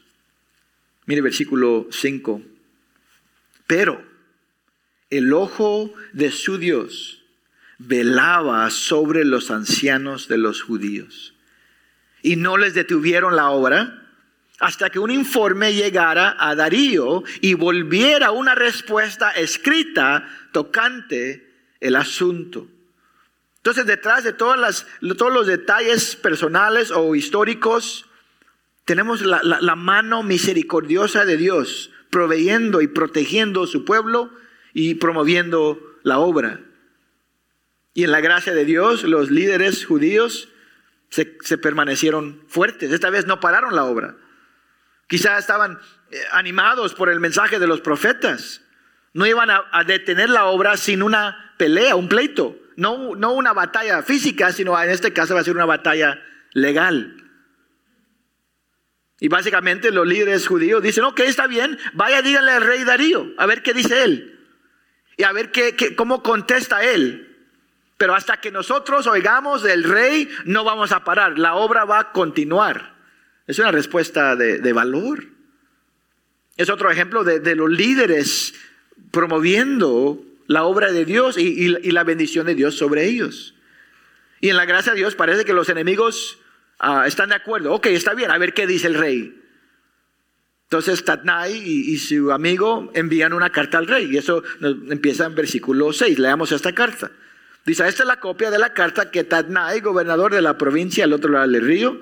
Mire 1.07 1.21
versículo 1.21 1.89
5. 1.91 2.43
Pero 3.67 4.03
el 5.11 5.33
ojo 5.33 5.93
de 6.13 6.31
su 6.31 6.57
Dios 6.59 7.23
velaba 7.79 8.71
sobre 8.71 9.25
los 9.25 9.51
ancianos 9.51 10.29
de 10.29 10.39
los 10.39 10.63
judíos 10.63 11.35
y 12.23 12.37
no 12.37 12.57
les 12.57 12.75
detuvieron 12.75 13.37
la 13.37 13.51
obra 13.51 14.02
hasta 14.63 14.91
que 14.91 15.01
un 15.01 15.11
informe 15.11 15.75
llegara 15.75 16.37
a 16.39 16.55
Darío 16.55 17.25
y 17.41 17.55
volviera 17.55 18.31
una 18.31 18.55
respuesta 18.55 19.33
escrita 19.33 20.29
tocante 20.53 21.53
el 21.81 21.97
asunto. 21.97 22.69
Entonces, 23.57 23.87
detrás 23.87 24.23
de 24.23 24.33
todos 24.33 24.57
los 25.01 25.47
detalles 25.49 26.15
personales 26.15 26.93
o 26.93 27.17
históricos, 27.17 28.07
tenemos 28.85 29.23
la, 29.23 29.75
mano 29.75 30.23
misericordiosa 30.23 31.25
de 31.25 31.37
Dios 31.37 31.91
proveyendo 32.11 32.83
y 32.83 32.87
protegiendo 32.87 33.67
su 33.67 33.85
pueblo 33.85 34.31
y 34.75 34.95
promoviendo 34.95 35.81
la 36.05 36.21
obra. 36.21 36.61
Y 37.95 38.05
en 38.05 38.13
la 38.13 38.21
gracia 38.21 38.55
de 38.55 38.65
Dios, 38.65 39.03
los 39.03 39.29
líderes 39.29 39.85
judíos 39.85 40.51
se, 41.09 41.27
permanecieron 41.59 42.43
fuertes. 42.47 42.93
Esta 42.93 43.11
vez 43.11 43.27
no 43.27 43.41
pararon 43.41 43.75
la 43.75 43.87
obra. 43.87 44.17
Quizás 45.13 45.41
estaban 45.41 45.79
eh, 46.11 46.17
animados 46.33 46.95
por 46.95 47.11
el 47.11 47.21
mensaje 47.21 47.59
de 47.59 47.67
los 47.67 47.83
profetas. 47.83 48.63
No 49.13 49.27
iban 49.27 49.51
a, 49.51 49.85
detener 49.85 50.31
la 50.31 50.47
obra 50.47 50.79
sin 50.79 51.03
una 51.03 51.53
pelea, 51.59 51.97
un 51.97 52.09
pleito. 52.09 52.57
No, 52.77 53.15
no 53.15 53.33
una 53.33 53.53
batalla 53.53 54.03
física, 54.03 54.53
sino 54.53 54.83
en 54.83 54.89
este 54.89 55.13
caso 55.13 55.35
va 55.35 55.41
a 55.41 55.45
ser 55.45 55.55
una 55.55 55.67
batalla 55.67 56.19
legal. 56.55 57.15
Y 59.21 59.29
básicamente 59.29 59.91
los 59.91 60.07
líderes 60.07 60.49
judíos 60.49 60.83
dicen, 60.83 61.05
ok, 61.05 61.21
está 61.21 61.47
bien, 61.47 61.79
vaya 61.93 62.23
díganle 62.23 62.53
al 62.53 62.63
rey 62.63 62.83
Darío, 62.83 63.33
a 63.37 63.45
ver 63.45 63.63
qué 63.63 63.75
dice 63.75 64.05
él. 64.05 64.41
Y 65.19 65.25
a 65.25 65.33
ver 65.33 65.53
qué, 65.53 65.95
cómo 65.95 66.23
contesta 66.23 66.83
él. 66.85 67.51
Pero 67.99 68.15
hasta 68.15 68.39
que 68.39 68.51
nosotros 68.51 69.07
oigamos 69.07 69.63
del 69.63 69.85
rey, 69.85 70.31
no 70.47 70.65
vamos 70.65 70.91
a 70.91 71.05
parar. 71.05 71.39
La 71.39 71.57
obra 71.57 71.85
va 71.85 71.99
a 71.99 72.13
continuar. 72.13 72.93
Es 73.47 73.59
una 73.59 73.73
respuesta 73.73 74.37
de, 74.37 74.73
valor. 74.73 75.25
Es 76.57 76.71
otro 76.71 76.91
ejemplo 76.91 77.25
de, 77.25 77.57
los 77.57 77.71
líderes 77.71 78.55
promoviendo 79.11 80.25
la 80.47 80.65
obra 80.65 80.93
de 80.93 81.05
Dios 81.05 81.39
y, 81.39 81.43
y, 81.43 81.91
la 81.91 82.05
bendición 82.05 82.47
de 82.47 82.55
Dios 82.55 82.77
sobre 82.77 83.07
ellos. 83.07 83.55
Y 84.41 84.49
en 84.49 84.57
la 84.57 84.65
gracia 84.65 84.93
de 84.93 84.99
Dios 84.99 85.15
parece 85.15 85.45
que 85.45 85.53
los 85.53 85.69
enemigos 85.69 86.39
Ah, 86.85 87.05
están 87.07 87.29
de 87.29 87.37
acuerdo, 87.37 87.73
ok, 87.75 87.87
está 87.87 88.13
bien, 88.13 88.33
a 88.33 88.39
ver 88.39 88.55
qué 88.55 88.67
dice 88.67 88.89
el 88.89 88.95
rey. 88.95 89.41
Entonces 90.65 91.05
Tatnai 91.05 91.53
y, 91.55 91.97
su 91.99 92.33
amigo 92.33 92.91
envían 92.93 93.33
una 93.33 93.51
carta 93.51 93.79
al 93.79 93.87
rey 93.87 94.09
y 94.11 94.17
eso 94.17 94.43
empieza 94.91 95.27
en 95.27 95.37
versículo 95.37 95.93
6, 95.93 96.19
leamos 96.19 96.51
esta 96.51 96.75
carta. 96.75 97.13
Dice, 97.65 97.87
esta 97.87 98.03
es 98.03 98.07
la 98.09 98.19
copia 98.19 98.51
de 98.51 98.59
la 98.59 98.75
carta 98.75 99.13
que 99.13 99.23
Tatnai, 99.23 99.81
gobernador 99.81 100.35
de 100.35 100.43
la 100.43 100.59
provincia 100.59 101.05
al 101.05 101.13
otro 101.13 101.31
lado 101.31 101.47
del 101.47 101.65
río, 101.65 102.01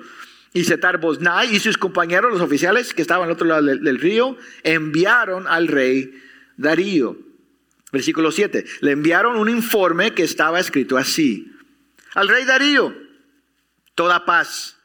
y 0.53 0.63
Setar 0.65 0.99
Bosnai 0.99 1.55
y 1.55 1.59
sus 1.59 1.77
compañeros, 1.77 2.31
los 2.31 2.41
oficiales 2.41 2.93
que 2.93 3.01
estaban 3.01 3.25
al 3.25 3.33
otro 3.33 3.47
lado 3.47 3.63
del, 3.63 3.99
río, 3.99 4.37
enviaron 4.63 5.47
al 5.47 5.67
rey 5.67 6.13
Darío. 6.57 7.17
Versículo 7.91 8.31
7, 8.31 8.65
le 8.81 8.91
enviaron 8.91 9.37
un 9.37 9.49
informe 9.49 10.13
que 10.13 10.23
estaba 10.23 10.59
escrito 10.59 10.97
así. 10.97 11.51
Al 12.13 12.27
rey 12.27 12.45
Darío, 12.45 12.93
toda 13.95 14.25
paz. 14.25 14.77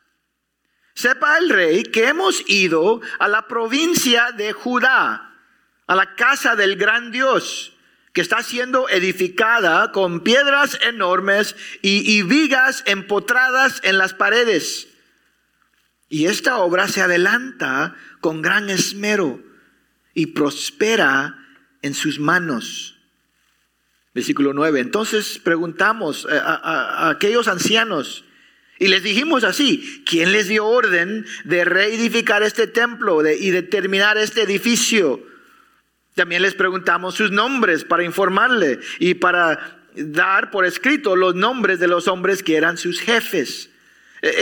Sepa 0.94 1.38
el 1.38 1.50
rey 1.50 1.82
que 1.82 2.08
hemos 2.08 2.42
ido 2.48 3.00
a 3.18 3.28
la 3.28 3.46
provincia 3.48 4.32
de 4.32 4.52
Judá, 4.52 5.34
a 5.86 5.94
la 5.94 6.14
casa 6.14 6.56
del 6.56 6.76
gran 6.76 7.12
Dios, 7.12 7.74
que 8.12 8.22
está 8.22 8.42
siendo 8.42 8.88
edificada 8.88 9.92
con 9.92 10.20
piedras 10.20 10.78
enormes 10.80 11.54
y, 11.82 12.22
vigas 12.22 12.82
empotradas 12.86 13.80
en 13.84 13.98
las 13.98 14.14
paredes. 14.14 14.88
Y 16.08 16.26
esta 16.26 16.58
obra 16.58 16.88
se 16.88 17.02
adelanta 17.02 17.96
con 18.20 18.42
gran 18.42 18.70
esmero 18.70 19.42
y 20.14 20.26
prospera 20.26 21.36
en 21.82 21.94
sus 21.94 22.18
manos. 22.18 22.98
Versículo 24.14 24.52
9. 24.54 24.80
Entonces 24.80 25.38
preguntamos 25.38 26.26
a 26.30 27.10
aquellos 27.10 27.48
ancianos, 27.48 28.24
y 28.78 28.88
les 28.88 29.02
dijimos 29.02 29.44
así, 29.44 30.02
¿quién 30.04 30.32
les 30.32 30.48
dio 30.48 30.66
orden 30.66 31.24
de 31.44 31.64
reedificar 31.64 32.42
este 32.42 32.66
templo 32.66 33.26
y 33.26 33.50
de 33.50 33.62
terminar 33.62 34.18
este 34.18 34.42
edificio? 34.42 35.26
También 36.14 36.42
les 36.42 36.54
preguntamos 36.54 37.14
sus 37.14 37.30
nombres 37.30 37.84
para 37.84 38.04
informarle 38.04 38.80
y 38.98 39.14
para 39.14 39.80
dar 39.94 40.50
por 40.50 40.66
escrito 40.66 41.16
los 41.16 41.34
nombres 41.34 41.78
de 41.78 41.88
los 41.88 42.06
hombres 42.06 42.42
que 42.42 42.56
eran 42.56 42.76
sus 42.76 43.00
jefes. 43.00 43.70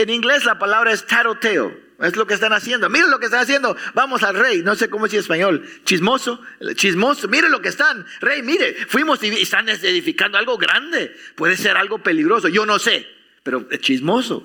En 0.01 0.09
inglés 0.09 0.45
la 0.45 0.59
palabra 0.59 0.91
es 0.91 1.05
taroteo. 1.05 1.85
Es 1.99 2.15
lo 2.17 2.27
que 2.27 2.33
están 2.33 2.51
haciendo. 2.51 2.89
Miren 2.89 3.09
lo 3.09 3.19
que 3.19 3.25
están 3.25 3.41
haciendo. 3.41 3.77
Vamos 3.93 4.23
al 4.23 4.35
rey. 4.35 4.61
No 4.61 4.75
sé 4.75 4.89
cómo 4.89 5.05
decir 5.05 5.19
español. 5.19 5.65
Chismoso. 5.85 6.41
Chismoso. 6.75 7.27
Miren 7.29 7.51
lo 7.51 7.61
que 7.61 7.69
están. 7.69 8.05
Rey, 8.19 8.41
mire. 8.41 8.75
Fuimos 8.87 9.23
y 9.23 9.29
están 9.29 9.69
edificando 9.69 10.37
algo 10.37 10.57
grande. 10.57 11.15
Puede 11.35 11.55
ser 11.55 11.77
algo 11.77 11.99
peligroso. 11.99 12.49
Yo 12.49 12.65
no 12.65 12.79
sé 12.79 13.15
pero 13.45 13.67
es 13.69 13.79
chismoso. 13.79 14.43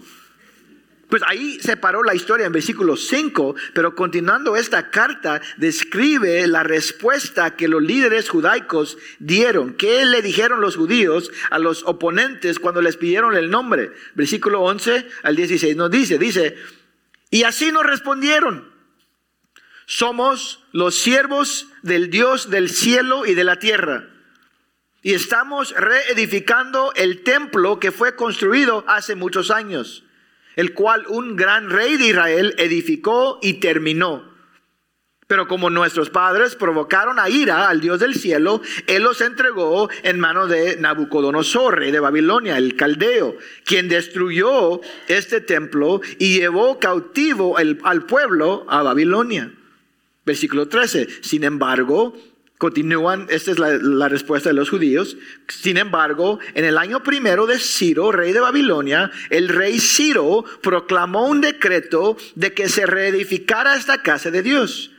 Pues 1.10 1.24
ahí 1.26 1.58
se 1.58 1.76
paró 1.76 2.04
la 2.04 2.14
historia 2.14 2.46
en 2.46 2.52
versículo 2.52 2.96
5, 2.96 3.56
pero 3.74 3.96
continuando 3.96 4.56
esta 4.56 4.90
carta 4.90 5.40
describe 5.56 6.46
la 6.46 6.62
respuesta 6.62 7.56
que 7.56 7.66
los 7.66 7.82
líderes 7.82 8.28
judaicos 8.28 8.96
dieron. 9.18 9.74
¿Qué 9.74 10.04
le 10.06 10.22
dijeron 10.22 10.60
los 10.60 10.76
judíos 10.76 11.32
a 11.50 11.58
los 11.58 11.82
oponentes 11.84 12.60
cuando 12.60 12.80
les 12.80 12.96
pidieron 12.96 13.36
el 13.36 13.50
nombre? 13.50 13.90
Versículo 14.14 14.60
11 14.60 15.08
al 15.24 15.34
16 15.34 15.74
nos 15.74 15.90
dice, 15.90 16.16
dice, 16.16 16.56
y 17.28 17.42
así 17.42 17.72
nos 17.72 17.84
respondieron. 17.84 18.72
Somos 19.86 20.64
los 20.70 20.94
siervos 20.94 21.66
del 21.82 22.08
Dios 22.10 22.50
del 22.50 22.70
cielo 22.70 23.26
y 23.26 23.34
de 23.34 23.42
la 23.42 23.58
tierra. 23.58 24.08
Y 25.02 25.14
estamos 25.14 25.74
reedificando 25.76 26.92
el 26.94 27.24
templo 27.24 27.80
que 27.80 27.90
fue 27.90 28.14
construido 28.14 28.84
hace 28.86 29.16
muchos 29.16 29.50
años 29.50 30.04
el 30.56 30.74
cual 30.74 31.04
un 31.08 31.36
gran 31.36 31.70
rey 31.70 31.96
de 31.96 32.08
Israel 32.08 32.54
edificó 32.58 33.38
y 33.42 33.54
terminó. 33.54 34.30
Pero 35.26 35.46
como 35.46 35.70
nuestros 35.70 36.10
padres 36.10 36.56
provocaron 36.56 37.20
a 37.20 37.28
ira 37.28 37.68
al 37.68 37.80
Dios 37.80 38.00
del 38.00 38.16
cielo, 38.16 38.60
Él 38.88 39.04
los 39.04 39.20
entregó 39.20 39.88
en 40.02 40.18
manos 40.18 40.48
de 40.48 40.76
Nabucodonosor, 40.76 41.78
rey 41.78 41.92
de 41.92 42.00
Babilonia, 42.00 42.58
el 42.58 42.74
caldeo, 42.74 43.36
quien 43.64 43.88
destruyó 43.88 44.80
este 45.06 45.40
templo 45.40 46.00
y 46.18 46.38
llevó 46.38 46.80
cautivo 46.80 47.56
al 47.56 48.06
pueblo 48.06 48.66
a 48.68 48.82
Babilonia. 48.82 49.52
Versículo 50.26 50.66
13. 50.66 51.22
Sin 51.22 51.44
embargo, 51.44 52.12
Continúan, 52.60 53.26
esta 53.30 53.52
es 53.52 53.58
la, 53.58 54.10
respuesta 54.10 54.50
de 54.50 54.54
los 54.54 54.68
judíos. 54.68 55.16
Sin 55.48 55.78
embargo, 55.78 56.40
en 56.52 56.66
el 56.66 56.76
año 56.76 57.02
primero 57.02 57.46
de 57.46 57.58
Ciro, 57.58 58.12
rey 58.12 58.34
de 58.34 58.40
Babilonia, 58.40 59.10
el 59.30 59.48
rey 59.48 59.80
Ciro 59.80 60.44
proclamó 60.60 61.26
un 61.26 61.40
decreto 61.40 62.18
de 62.34 62.52
que 62.52 62.68
se 62.68 62.84
reedificara 62.84 63.76
esta 63.76 64.02
casa 64.02 64.30
de 64.30 64.42
Dios. 64.42 64.90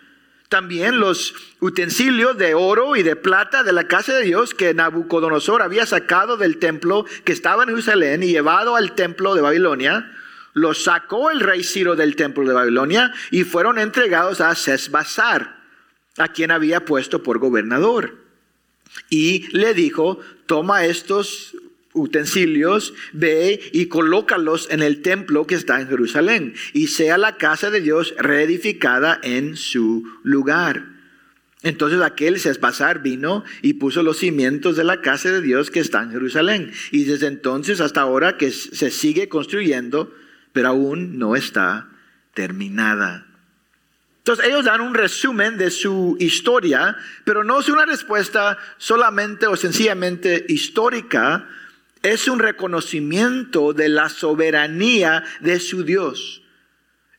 También 0.49 0.99
los 0.99 1.35
utensilios 1.59 2.35
de 2.35 2.55
oro 2.55 2.95
y 2.95 3.03
de 3.03 3.15
plata 3.15 3.61
de 3.61 3.73
la 3.73 3.87
casa 3.87 4.15
de 4.15 4.23
Dios 4.23 4.55
que 4.55 4.73
Nabucodonosor 4.73 5.61
había 5.61 5.85
sacado 5.85 6.37
del 6.37 6.57
templo 6.57 7.05
que 7.25 7.31
estaba 7.31 7.61
en 7.61 7.69
Jerusalén 7.69 8.23
y 8.23 8.31
llevado 8.31 8.75
al 8.75 8.93
templo 8.93 9.35
de 9.35 9.41
Babilonia, 9.41 10.11
los 10.53 10.83
sacó 10.83 11.29
el 11.29 11.39
rey 11.39 11.63
Ciro 11.63 11.95
del 11.95 12.15
templo 12.15 12.43
de 12.43 12.55
Babilonia 12.55 13.13
y 13.29 13.43
fueron 13.43 13.77
entregados 13.77 14.41
a 14.41 14.55
Sesbazar 14.55 15.60
a 16.17 16.29
quien 16.29 16.51
había 16.51 16.85
puesto 16.85 17.23
por 17.23 17.39
gobernador. 17.39 18.17
Y 19.09 19.47
le 19.55 19.73
dijo, 19.73 20.19
toma 20.45 20.85
estos 20.85 21.55
utensilios, 21.93 22.93
ve 23.13 23.59
y 23.73 23.87
colócalos 23.87 24.67
en 24.71 24.81
el 24.81 25.01
templo 25.01 25.45
que 25.45 25.55
está 25.55 25.81
en 25.81 25.87
Jerusalén, 25.87 26.53
y 26.73 26.87
sea 26.87 27.17
la 27.17 27.37
casa 27.37 27.69
de 27.69 27.81
Dios 27.81 28.13
reedificada 28.17 29.19
en 29.23 29.57
su 29.57 30.03
lugar. 30.23 30.87
Entonces 31.63 32.01
aquel 32.01 32.39
Cespasar 32.39 33.03
vino 33.03 33.43
y 33.61 33.73
puso 33.73 34.01
los 34.01 34.17
cimientos 34.17 34.75
de 34.77 34.83
la 34.83 35.01
casa 35.01 35.31
de 35.31 35.41
Dios 35.41 35.69
que 35.69 35.79
está 35.79 36.01
en 36.01 36.11
Jerusalén. 36.11 36.71
Y 36.91 37.03
desde 37.03 37.27
entonces 37.27 37.81
hasta 37.81 38.01
ahora 38.01 38.37
que 38.37 38.49
se 38.49 38.89
sigue 38.89 39.29
construyendo, 39.29 40.11
pero 40.53 40.69
aún 40.69 41.19
no 41.19 41.35
está 41.35 41.89
terminada. 42.33 43.27
Entonces 44.21 44.45
ellos 44.45 44.65
dan 44.65 44.81
un 44.81 44.93
resumen 44.93 45.57
de 45.57 45.71
su 45.71 46.15
historia, 46.19 46.95
pero 47.25 47.43
no 47.43 47.59
es 47.59 47.69
una 47.69 47.87
respuesta 47.87 48.55
solamente 48.77 49.47
o 49.47 49.55
sencillamente 49.55 50.45
histórica, 50.47 51.49
es 52.03 52.27
un 52.27 52.37
reconocimiento 52.37 53.73
de 53.73 53.89
la 53.89 54.09
soberanía 54.09 55.23
de 55.39 55.59
su 55.59 55.83
Dios. 55.83 56.43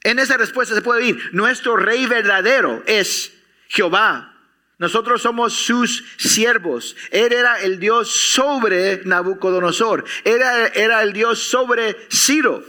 En 0.04 0.20
esa 0.20 0.36
respuesta 0.36 0.76
se 0.76 0.82
puede 0.82 1.00
decir, 1.00 1.30
nuestro 1.32 1.76
rey 1.76 2.06
verdadero 2.06 2.84
es 2.86 3.32
Jehová. 3.66 4.34
Nosotros 4.78 5.22
somos 5.22 5.54
sus 5.54 6.04
siervos. 6.18 6.96
Él 7.10 7.32
era 7.32 7.60
el 7.62 7.80
Dios 7.80 8.10
sobre 8.10 9.02
Nabucodonosor. 9.04 10.04
Era, 10.24 10.68
era 10.68 11.02
el 11.02 11.12
Dios 11.12 11.40
sobre 11.40 11.96
Ciro. 12.10 12.64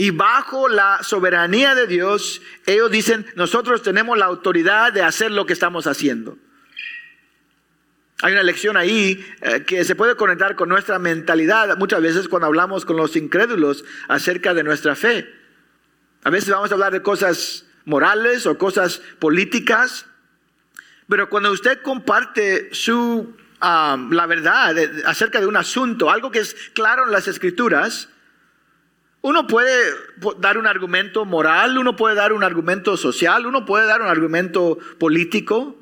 Y 0.00 0.12
bajo 0.12 0.68
la 0.68 1.02
soberanía 1.02 1.74
de 1.74 1.88
Dios, 1.88 2.40
ellos 2.66 2.88
dicen, 2.88 3.26
nosotros 3.34 3.82
tenemos 3.82 4.16
la 4.16 4.26
autoridad 4.26 4.92
de 4.92 5.02
hacer 5.02 5.32
lo 5.32 5.44
que 5.44 5.52
estamos 5.52 5.88
haciendo. 5.88 6.38
Hay 8.22 8.32
una 8.32 8.44
lección 8.44 8.76
ahí 8.76 9.26
eh, 9.40 9.64
que 9.66 9.82
se 9.82 9.96
puede 9.96 10.14
conectar 10.14 10.54
con 10.54 10.68
nuestra 10.68 11.00
mentalidad 11.00 11.76
muchas 11.78 12.00
veces 12.00 12.28
cuando 12.28 12.46
hablamos 12.46 12.84
con 12.84 12.96
los 12.96 13.16
incrédulos 13.16 13.84
acerca 14.06 14.54
de 14.54 14.62
nuestra 14.62 14.94
fe. 14.94 15.34
A 16.22 16.30
veces 16.30 16.50
vamos 16.50 16.70
a 16.70 16.74
hablar 16.74 16.92
de 16.92 17.02
cosas 17.02 17.66
morales 17.84 18.46
o 18.46 18.56
cosas 18.56 19.02
políticas, 19.18 20.06
pero 21.08 21.28
cuando 21.28 21.50
usted 21.50 21.82
comparte 21.82 22.68
su, 22.72 23.36
ah, 23.60 23.98
la 24.12 24.26
verdad 24.26 24.76
acerca 25.06 25.40
de 25.40 25.46
un 25.48 25.56
asunto, 25.56 26.08
algo 26.08 26.30
que 26.30 26.38
es 26.38 26.54
claro 26.72 27.04
en 27.04 27.10
las 27.10 27.26
escrituras, 27.26 28.10
uno 29.20 29.46
puede 29.46 29.94
dar 30.38 30.58
un 30.58 30.66
argumento 30.66 31.24
moral, 31.24 31.76
uno 31.78 31.96
puede 31.96 32.14
dar 32.14 32.32
un 32.32 32.44
argumento 32.44 32.96
social, 32.96 33.46
uno 33.46 33.64
puede 33.64 33.86
dar 33.86 34.00
un 34.00 34.08
argumento 34.08 34.78
político, 34.98 35.76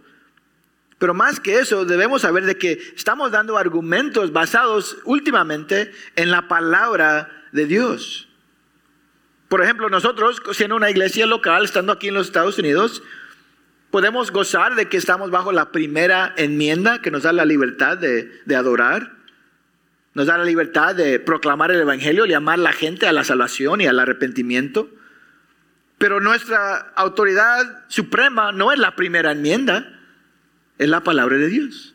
pero 0.99 1.12
más 1.12 1.40
que 1.40 1.59
eso 1.59 1.85
debemos 1.85 2.22
saber 2.22 2.44
de 2.44 2.57
que 2.57 2.81
estamos 2.96 3.31
dando 3.31 3.59
argumentos 3.59 4.33
basados 4.33 4.96
últimamente 5.05 5.92
en 6.16 6.31
la 6.31 6.49
palabra 6.49 7.31
de 7.53 7.66
Dios. 7.66 8.29
Por 9.49 9.62
ejemplo, 9.62 9.88
nosotros, 9.90 10.42
siendo 10.53 10.75
una 10.75 10.90
iglesia 10.90 11.27
local, 11.27 11.64
estando 11.64 11.92
aquí 11.92 12.09
en 12.09 12.14
los 12.14 12.27
Estados 12.27 12.59
Unidos, 12.59 13.03
podemos 13.90 14.33
gozar 14.33 14.75
de 14.75 14.88
que 14.88 14.96
estamos 14.96 15.31
bajo 15.31 15.53
la 15.53 15.70
primera 15.70 16.35
enmienda 16.37 17.01
que 17.01 17.11
nos 17.11 17.22
da 17.22 17.33
la 17.33 17.44
libertad 17.44 17.99
de, 17.99 18.40
de 18.44 18.57
adorar. 18.57 19.12
Nos 20.16 20.29
da 20.29 20.38
la 20.38 20.44
libertad 20.44 20.94
de 20.94 21.20
proclamar 21.20 21.70
el 21.72 21.81
Evangelio, 21.83 22.24
llamar 22.24 22.59
a 22.59 22.62
la 22.62 22.72
gente 22.72 23.07
a 23.07 23.12
la 23.12 23.22
salvación 23.22 23.83
y 23.83 23.87
al 23.87 24.00
arrepentimiento. 24.00 24.88
Pero 25.98 26.20
nuestra 26.20 26.90
autoridad 26.96 27.85
suprema 27.88 28.50
no 28.50 28.72
es 28.72 28.79
la 28.79 28.96
primera 28.96 29.33
enmienda, 29.33 30.00
es 30.79 30.88
la 30.88 31.02
palabra 31.02 31.37
de 31.37 31.48
Dios. 31.48 31.94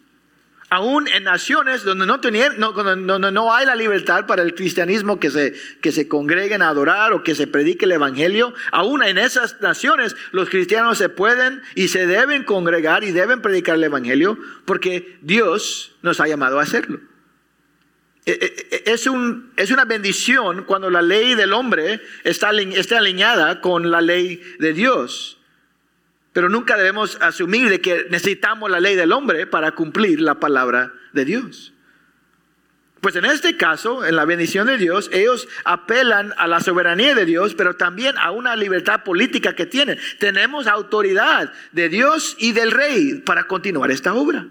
Aún 0.70 1.08
en 1.08 1.24
naciones 1.24 1.84
donde 1.84 2.06
no, 2.06 3.32
no, 3.32 3.54
hay 3.56 3.66
la 3.66 3.74
libertad 3.74 4.28
para 4.28 4.44
el 4.44 4.54
cristianismo 4.54 5.20
que 5.20 5.32
se, 5.32 5.56
que 5.82 5.92
se 5.92 6.08
congreguen 6.08 6.62
a 6.62 6.70
adorar 6.70 7.14
o 7.14 7.24
que 7.24 7.34
se 7.34 7.48
predique 7.48 7.86
el 7.86 7.94
Evangelio, 7.94 8.54
aún 8.72 9.04
en 9.04 9.18
esas 9.18 9.60
naciones 9.62 10.16
los 10.32 10.48
cristianos 10.48 11.00
se 11.00 11.10
pueden 11.10 11.64
y 11.74 11.88
se 11.88 12.06
deben 12.06 12.44
congregar 12.44 13.04
y 13.04 13.14
deben 13.14 13.42
predicar 13.42 13.78
el 13.78 13.84
Evangelio 13.86 14.38
porque 14.66 15.18
Dios 15.24 15.96
nos 16.04 16.20
ha 16.20 16.28
llamado 16.28 16.60
a 16.60 16.64
hacerlo. 16.64 17.00
Eh, 18.26 18.38
eh, 18.40 18.68
eh, 18.70 18.84
es, 18.86 19.08
un, 19.08 19.52
es 19.58 19.72
una 19.72 19.86
bendición 19.86 20.66
cuando 20.66 20.90
la 20.92 21.02
ley 21.02 21.34
del 21.34 21.54
hombre 21.54 22.02
está, 22.24 22.52
está 22.52 23.00
alineada 23.00 23.62
con 23.62 23.90
la 23.90 24.02
ley 24.02 24.42
de 24.60 24.74
Dios. 24.74 25.40
Pero 26.32 26.48
nunca 26.48 26.78
debemos 26.78 27.18
asumir 27.20 27.70
de 27.70 27.82
que 27.82 28.06
necesitamos 28.10 28.70
la 28.70 28.80
ley 28.80 28.96
del 28.96 29.12
hombre 29.12 29.48
para 29.48 29.72
cumplir 29.72 30.22
la 30.22 30.40
palabra 30.40 30.94
de 31.14 31.26
Dios. 31.26 31.74
Pues 33.02 33.16
en 33.16 33.26
este 33.26 33.58
caso, 33.58 34.06
en 34.06 34.16
la 34.16 34.26
bendición 34.26 34.68
de 34.68 34.78
Dios, 34.78 35.10
ellos 35.12 35.48
apelan 35.66 36.36
a 36.38 36.46
la 36.46 36.60
soberanía 36.60 37.16
de 37.16 37.26
Dios, 37.26 37.56
pero 37.56 37.76
también 37.76 38.16
a 38.20 38.30
una 38.30 38.56
libertad 38.56 39.04
política 39.04 39.56
que 39.56 39.66
tienen. 39.66 39.98
Tenemos 40.20 40.68
autoridad 40.68 41.52
de 41.72 41.90
Dios 41.90 42.36
y 42.38 42.52
del 42.52 42.70
rey 42.70 43.16
para 43.26 43.46
continuar 43.46 43.90
esta 43.90 44.14
obra. 44.14 44.46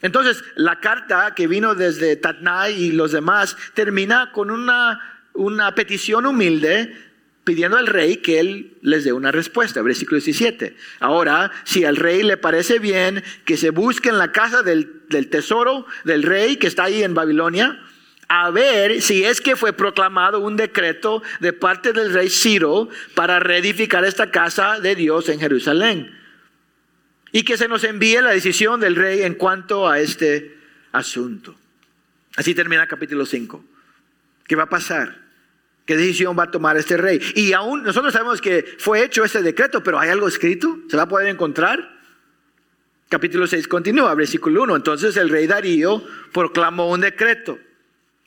Entonces, 0.00 0.44
la 0.54 0.80
carta 0.80 1.34
que 1.34 1.46
vino 1.46 1.74
desde 1.74 2.16
Tatnai 2.16 2.72
y 2.72 2.92
los 2.92 3.12
demás 3.12 3.56
termina 3.74 4.30
con 4.32 4.50
una, 4.50 5.22
una 5.34 5.74
petición 5.74 6.26
humilde 6.26 6.96
pidiendo 7.42 7.78
al 7.78 7.86
rey 7.86 8.18
que 8.18 8.38
él 8.38 8.76
les 8.82 9.04
dé 9.04 9.12
una 9.12 9.32
respuesta. 9.32 9.82
Versículo 9.82 10.20
17. 10.20 10.76
Ahora, 11.00 11.50
si 11.64 11.84
al 11.84 11.96
rey 11.96 12.22
le 12.22 12.36
parece 12.36 12.78
bien 12.78 13.24
que 13.44 13.56
se 13.56 13.70
busque 13.70 14.10
en 14.10 14.18
la 14.18 14.32
casa 14.32 14.62
del, 14.62 15.02
del 15.08 15.28
tesoro 15.28 15.86
del 16.04 16.22
rey 16.22 16.56
que 16.56 16.66
está 16.66 16.84
ahí 16.84 17.02
en 17.02 17.14
Babilonia, 17.14 17.80
a 18.28 18.50
ver 18.50 19.00
si 19.00 19.24
es 19.24 19.40
que 19.40 19.56
fue 19.56 19.72
proclamado 19.72 20.40
un 20.40 20.56
decreto 20.56 21.22
de 21.40 21.54
parte 21.54 21.92
del 21.92 22.12
rey 22.12 22.28
Ciro 22.28 22.90
para 23.14 23.40
reedificar 23.40 24.04
esta 24.04 24.30
casa 24.30 24.78
de 24.78 24.94
Dios 24.94 25.28
en 25.30 25.40
Jerusalén 25.40 26.18
y 27.32 27.42
que 27.42 27.56
se 27.56 27.68
nos 27.68 27.84
envíe 27.84 28.20
la 28.20 28.30
decisión 28.30 28.80
del 28.80 28.96
rey 28.96 29.22
en 29.22 29.34
cuanto 29.34 29.88
a 29.88 29.98
este 29.98 30.56
asunto. 30.92 31.54
Así 32.36 32.54
termina 32.54 32.82
el 32.82 32.88
capítulo 32.88 33.26
5. 33.26 33.64
¿Qué 34.46 34.56
va 34.56 34.64
a 34.64 34.68
pasar? 34.68 35.28
¿Qué 35.84 35.96
decisión 35.96 36.38
va 36.38 36.44
a 36.44 36.50
tomar 36.50 36.76
este 36.76 36.96
rey? 36.96 37.20
Y 37.34 37.52
aún 37.52 37.82
nosotros 37.82 38.12
sabemos 38.12 38.40
que 38.40 38.76
fue 38.78 39.02
hecho 39.02 39.24
ese 39.24 39.42
decreto, 39.42 39.82
pero 39.82 39.98
¿hay 39.98 40.10
algo 40.10 40.28
escrito? 40.28 40.78
¿Se 40.88 40.96
va 40.96 41.04
a 41.04 41.08
poder 41.08 41.28
encontrar? 41.28 41.98
Capítulo 43.08 43.46
6 43.46 43.68
continúa, 43.68 44.14
versículo 44.14 44.64
1. 44.64 44.76
Entonces 44.76 45.16
el 45.16 45.30
rey 45.30 45.46
Darío 45.46 46.04
proclamó 46.32 46.90
un 46.90 47.00
decreto 47.00 47.58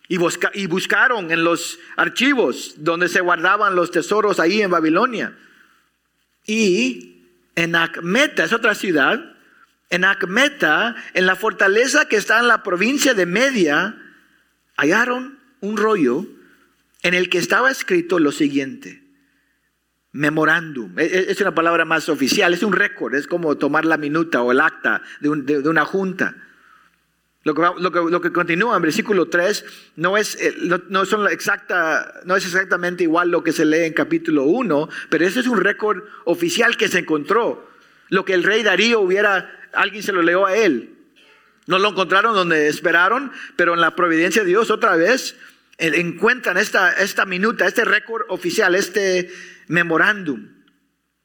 Y, 0.08 0.18
y 0.56 0.66
buscaron 0.66 1.32
en 1.32 1.44
los 1.44 1.80
archivos 1.98 2.74
donde 2.78 3.08
se 3.08 3.22
guardaban 3.22 3.76
los 3.76 3.92
tesoros 3.92 4.40
ahí 4.40 4.62
en 4.62 4.72
Babilonia. 4.72 5.38
Y 6.46 7.11
en 7.56 7.76
Acmeta, 7.76 8.44
es 8.44 8.54
otra 8.54 8.76
ciudad, 8.76 9.36
en 9.90 10.06
Acmeta, 10.06 10.96
en 11.14 11.26
la 11.26 11.36
fortaleza 11.36 12.08
que 12.08 12.16
está 12.16 12.40
en 12.40 12.48
la 12.48 12.64
provincia 12.64 13.14
de 13.14 13.26
Media, 13.26 13.96
hallaron 14.78 15.38
un 15.60 15.78
rollo 15.78 16.26
en 17.04 17.14
el 17.14 17.30
que 17.30 17.38
estaba 17.38 17.70
escrito 17.70 18.20
lo 18.20 18.32
siguiente. 18.32 19.04
Memorándum. 20.14 20.98
E, 20.98 21.06
e, 21.06 21.32
es 21.32 21.42
una 21.42 21.54
palabra 21.54 21.86
más 21.86 22.10
oficial, 22.10 22.54
es 22.54 22.64
un 22.64 22.74
récord, 22.74 23.16
es 23.16 23.28
como 23.28 23.58
tomar 23.58 23.86
la 23.86 23.98
minuta 23.98 24.42
o 24.42 24.52
el 24.52 24.62
acta 24.62 25.02
de, 25.20 25.30
una 25.30 25.86
junta. 25.86 26.36
Lo 27.44 28.22
que, 28.22 28.32
continúa 28.32 28.76
en 28.76 28.84
versículo 28.84 29.28
3 29.28 29.66
no 29.96 30.16
es, 30.16 30.36
eh, 30.36 30.56
no, 30.90 31.06
son 31.06 31.28
exacta, 31.28 32.22
no 32.24 32.36
es 32.36 32.46
exactamente 32.46 33.04
igual 33.04 33.32
lo 33.32 33.44
que 33.44 33.52
se 33.52 33.66
lee 33.66 33.86
en 33.86 33.94
capítulo 33.94 34.44
1, 34.44 34.90
pero 35.10 35.26
ese 35.26 35.40
es 35.40 35.48
un 35.48 35.60
récord 35.60 36.04
oficial 36.26 36.78
que 36.78 36.88
se 36.88 37.00
encontró. 37.00 37.68
Lo 38.10 38.26
que 38.26 38.36
el 38.36 38.44
rey 38.44 38.62
Darío 38.62 39.00
hubiera, 39.00 39.50
alguien 39.74 40.04
se 40.04 40.12
lo 40.12 40.22
leó 40.22 40.46
a 40.46 40.56
él. 40.56 40.94
No 41.66 41.80
lo 41.80 41.90
encontraron 41.90 42.36
donde 42.36 42.68
esperaron, 42.68 43.32
pero 43.56 43.74
en 43.74 43.82
la 43.82 43.96
providencia 43.96 44.44
de 44.44 44.50
Dios 44.50 44.70
otra 44.70 44.96
vez 44.96 45.36
eh, 45.80 45.92
encuentran 45.96 46.58
esta, 46.58 46.92
esta 46.94 47.26
minuta, 47.26 47.66
este 47.66 47.86
récord 47.86 48.24
oficial, 48.30 48.76
este 48.76 49.32
memorándum. 49.68 50.48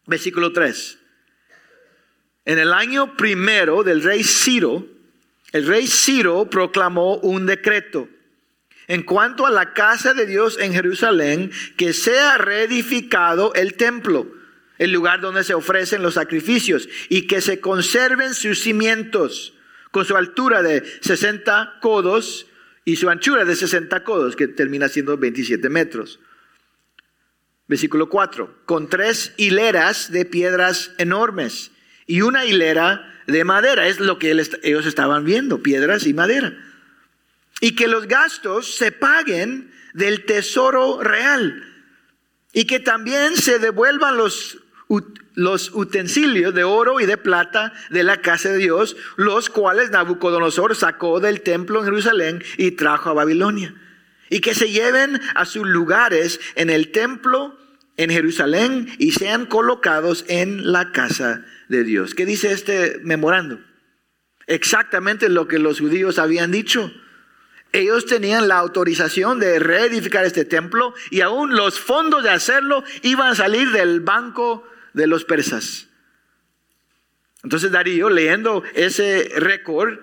Versículo 0.07 0.53
3. 0.53 0.99
En 2.47 2.59
el 2.59 2.73
año 2.73 3.17
primero 3.17 3.83
del 3.83 4.03
rey 4.03 4.25
Ciro, 4.25 4.96
el 5.53 5.67
rey 5.67 5.87
Ciro 5.87 6.51
proclamó 6.51 7.17
un 7.19 7.47
decreto 7.47 8.09
en 8.89 9.03
cuanto 9.03 9.47
a 9.47 9.51
la 9.51 9.73
casa 9.73 10.15
de 10.15 10.27
Dios 10.27 10.59
en 10.61 10.73
Jerusalén, 10.73 11.51
que 11.77 11.93
sea 11.93 12.39
reedificado 12.39 13.53
el 13.55 13.75
templo, 13.75 14.33
el 14.79 14.93
lugar 14.93 15.21
donde 15.21 15.45
se 15.45 15.55
ofrecen 15.55 16.03
los 16.03 16.15
sacrificios, 16.15 16.89
y 17.09 17.27
que 17.27 17.41
se 17.41 17.61
conserven 17.61 18.35
sus 18.35 18.61
cimientos 18.61 19.55
con 19.91 20.05
su 20.05 20.17
altura 20.17 20.63
de 20.63 20.85
60 21.01 21.79
codos 21.81 22.47
y 22.85 22.97
su 22.97 23.09
anchura 23.09 23.45
de 23.45 23.57
60 23.57 24.05
codos, 24.05 24.37
que 24.37 24.47
termina 24.47 24.89
siendo 24.89 25.17
27 25.17 25.69
metros. 25.69 26.21
Versículo 27.67 28.09
4, 28.09 28.63
con 28.65 28.89
tres 28.89 29.33
hileras 29.37 30.13
de 30.13 30.25
piedras 30.25 30.93
enormes 30.99 31.73
y 32.07 32.23
una 32.23 32.45
hilera 32.45 33.12
de 33.27 33.45
madera, 33.45 33.88
es 33.88 34.01
lo 34.01 34.19
que 34.19 34.31
ellos 34.62 34.87
estaban 34.87 35.25
viendo, 35.25 35.62
piedras 35.62 36.07
y 36.07 36.14
madera. 36.14 36.57
Y 37.61 37.75
que 37.75 37.88
los 37.88 38.07
gastos 38.07 38.77
se 38.77 38.92
paguen 38.92 39.73
del 39.95 40.25
tesoro 40.25 41.03
real 41.03 41.64
y 42.53 42.64
que 42.64 42.81
también 42.81 43.37
se 43.37 43.59
devuelvan 43.59 44.16
los 44.16 45.71
utensilios 45.75 46.55
de 46.55 46.64
oro 46.64 47.01
y 47.01 47.07
de 47.07 47.16
plata 47.16 47.73
de 47.90 48.05
la 48.05 48.21
casa 48.21 48.51
de 48.51 48.59
Dios, 48.59 48.97
los 49.16 49.49
cuales 49.49 49.90
Nabucodonosor 49.90 50.77
sacó 50.77 51.19
del 51.19 51.40
templo 51.40 51.81
en 51.81 51.85
Jerusalén 51.87 52.45
y 52.57 52.73
trajo 52.73 53.11
a 53.11 53.14
Babilonia. 53.14 53.75
Y 54.29 54.40
que 54.40 54.55
se 54.55 54.71
lleven 54.71 55.21
a 55.35 55.45
sus 55.45 55.66
lugares 55.66 56.40
en 56.55 56.71
el 56.71 56.92
templo 56.92 57.59
en 57.97 58.11
Jerusalén 58.11 58.95
y 58.99 59.12
sean 59.12 59.47
colocados 59.47 60.25
en 60.29 60.73
la 60.73 60.92
casa 60.92 61.45
de 61.69 61.85
Dios. 61.85 62.15
¿Qué 62.15 62.27
dice 62.27 62.53
este 62.53 62.99
memorando? 63.03 63.61
Exactamente 64.47 65.29
lo 65.29 65.49
que 65.49 65.59
los 65.59 65.81
judíos 65.81 66.19
habían 66.19 66.51
dicho. 66.51 66.93
Ellos 67.73 68.07
tenían 68.07 68.49
la 68.49 68.59
autorización 68.59 69.41
de 69.41 69.59
reedificar 69.59 70.25
este 70.25 70.45
templo 70.45 70.95
y 71.11 71.21
aún 71.21 71.55
los 71.55 71.79
fondos 71.81 72.23
de 72.23 72.31
hacerlo 72.31 72.85
iban 73.03 73.33
a 73.33 73.35
salir 73.35 73.71
del 73.71 74.01
banco 74.01 74.67
de 74.93 75.07
los 75.07 75.25
persas. 75.25 75.89
Entonces 77.43 77.71
Darío, 77.71 78.09
leyendo 78.09 78.63
ese 78.75 79.31
récord, 79.37 79.99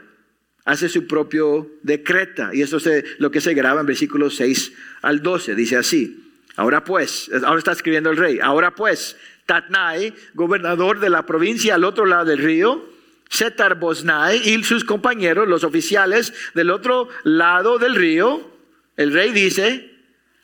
hace 0.65 0.89
su 0.89 1.07
propio 1.07 1.71
decreta. 1.81 2.51
Y 2.53 2.61
eso 2.61 2.77
es 2.77 3.05
lo 3.17 3.31
que 3.31 3.41
se 3.41 3.53
graba 3.53 3.81
en 3.81 3.87
versículos 3.87 4.35
6 4.35 4.73
al 5.01 5.21
12. 5.21 5.55
Dice 5.55 5.77
así, 5.77 6.31
ahora 6.55 6.83
pues, 6.83 7.29
ahora 7.43 7.57
está 7.57 7.71
escribiendo 7.71 8.11
el 8.11 8.17
rey, 8.17 8.39
ahora 8.41 8.75
pues, 8.75 9.17
Tatnai, 9.45 10.13
gobernador 10.33 10.99
de 10.99 11.09
la 11.09 11.25
provincia 11.25 11.75
al 11.75 11.83
otro 11.83 12.05
lado 12.05 12.25
del 12.25 12.39
río, 12.39 12.89
Setar 13.29 13.79
Bosnai 13.79 14.37
y 14.37 14.63
sus 14.63 14.83
compañeros, 14.83 15.47
los 15.47 15.63
oficiales 15.63 16.33
del 16.53 16.69
otro 16.69 17.09
lado 17.23 17.79
del 17.79 17.95
río, 17.95 18.51
el 18.95 19.11
rey 19.11 19.31
dice, 19.31 19.91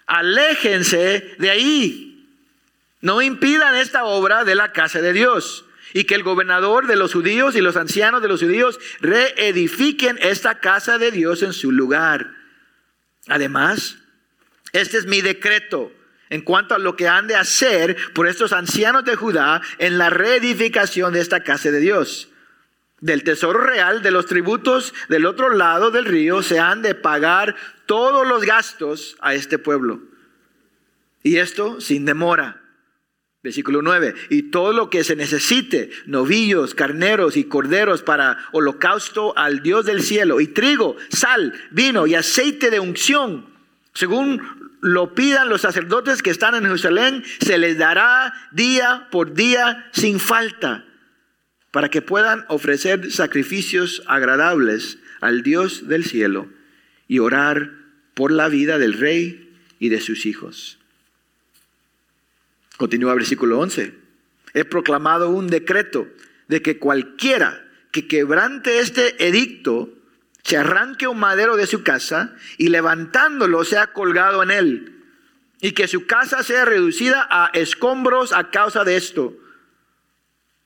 aléjense 0.07 1.35
de 1.37 1.49
ahí 1.49 2.09
no 3.01 3.21
impidan 3.21 3.75
esta 3.75 4.03
obra 4.05 4.43
de 4.43 4.55
la 4.55 4.73
casa 4.73 5.01
de 5.01 5.13
Dios 5.13 5.65
y 5.93 6.03
que 6.03 6.15
el 6.15 6.23
gobernador 6.23 6.87
de 6.87 6.95
los 6.95 7.13
judíos 7.13 7.55
y 7.55 7.61
los 7.61 7.77
ancianos 7.77 8.21
de 8.21 8.27
los 8.27 8.41
judíos 8.41 8.79
reedifiquen 8.99 10.19
esta 10.21 10.59
casa 10.59 10.97
de 10.97 11.11
Dios 11.11 11.41
en 11.41 11.53
su 11.53 11.71
lugar. 11.71 12.35
Además, 13.27 13.97
este 14.73 14.97
es 14.97 15.05
mi 15.05 15.21
decreto 15.21 15.91
en 16.29 16.41
cuanto 16.41 16.75
a 16.75 16.79
lo 16.79 16.95
que 16.95 17.07
han 17.07 17.27
de 17.27 17.35
hacer 17.35 17.97
por 18.13 18.27
estos 18.27 18.53
ancianos 18.53 19.05
de 19.05 19.15
Judá 19.15 19.61
en 19.77 19.97
la 19.97 20.09
reedificación 20.09 21.13
de 21.13 21.21
esta 21.21 21.43
casa 21.43 21.71
de 21.71 21.79
Dios. 21.79 22.29
Del 23.01 23.23
tesoro 23.23 23.61
real, 23.61 24.01
de 24.03 24.11
los 24.11 24.25
tributos 24.25 24.93
del 25.07 25.25
otro 25.25 25.49
lado 25.49 25.89
del 25.89 26.05
río, 26.05 26.43
se 26.43 26.59
han 26.59 26.81
de 26.81 26.95
pagar 26.95 27.55
todos 27.85 28.27
los 28.27 28.43
gastos 28.43 29.15
a 29.21 29.33
este 29.33 29.57
pueblo. 29.57 30.01
Y 31.23 31.37
esto 31.37 31.79
sin 31.81 32.05
demora 32.05 32.61
Versículo 33.41 33.81
9. 33.81 34.15
Y 34.29 34.43
todo 34.43 34.73
lo 34.73 34.89
que 34.89 35.03
se 35.03 35.15
necesite, 35.15 35.91
novillos, 36.05 36.75
carneros 36.75 37.37
y 37.37 37.45
corderos 37.45 38.01
para 38.01 38.37
holocausto 38.51 39.37
al 39.37 39.63
Dios 39.63 39.85
del 39.85 40.03
cielo, 40.03 40.41
y 40.41 40.47
trigo, 40.47 40.97
sal, 41.09 41.53
vino 41.71 42.05
y 42.05 42.15
aceite 42.15 42.69
de 42.69 42.81
unción, 42.81 43.48
según 43.99 44.41
lo 44.79 45.13
pidan 45.13 45.49
los 45.49 45.59
sacerdotes 45.59 46.23
que 46.23 46.29
están 46.29 46.55
en 46.55 46.63
Jerusalén, 46.63 47.21
se 47.41 47.57
les 47.57 47.77
dará 47.77 48.33
día 48.53 49.09
por 49.11 49.33
día 49.33 49.89
sin 49.91 50.21
falta, 50.21 50.85
para 51.71 51.89
que 51.89 52.01
puedan 52.01 52.45
ofrecer 52.47 53.11
sacrificios 53.11 54.01
agradables 54.07 54.99
al 55.19 55.43
Dios 55.43 55.89
del 55.89 56.05
cielo 56.05 56.47
y 57.09 57.19
orar 57.19 57.71
por 58.13 58.31
la 58.31 58.47
vida 58.47 58.77
del 58.77 58.93
rey 58.93 59.53
y 59.79 59.89
de 59.89 59.99
sus 59.99 60.25
hijos. 60.25 60.79
Continúa 62.77 63.15
versículo 63.15 63.59
11. 63.59 63.95
He 64.53 64.63
proclamado 64.63 65.29
un 65.29 65.47
decreto 65.47 66.07
de 66.47 66.61
que 66.61 66.77
cualquiera 66.79 67.67
que 67.91 68.07
quebrante 68.07 68.79
este 68.79 69.27
edicto 69.27 69.93
se 70.49 70.57
arranque 70.57 71.07
un 71.07 71.19
madero 71.19 71.57
de 71.57 71.67
su 71.67 71.83
casa 71.83 72.33
y 72.57 72.69
levantándolo 72.69 73.63
sea 73.63 73.93
colgado 73.93 74.41
en 74.41 74.49
él 74.49 75.03
y 75.61 75.73
que 75.73 75.87
su 75.87 76.07
casa 76.07 76.41
sea 76.41 76.65
reducida 76.65 77.27
a 77.29 77.51
escombros 77.53 78.33
a 78.33 78.49
causa 78.49 78.83
de 78.83 78.97
esto 78.97 79.37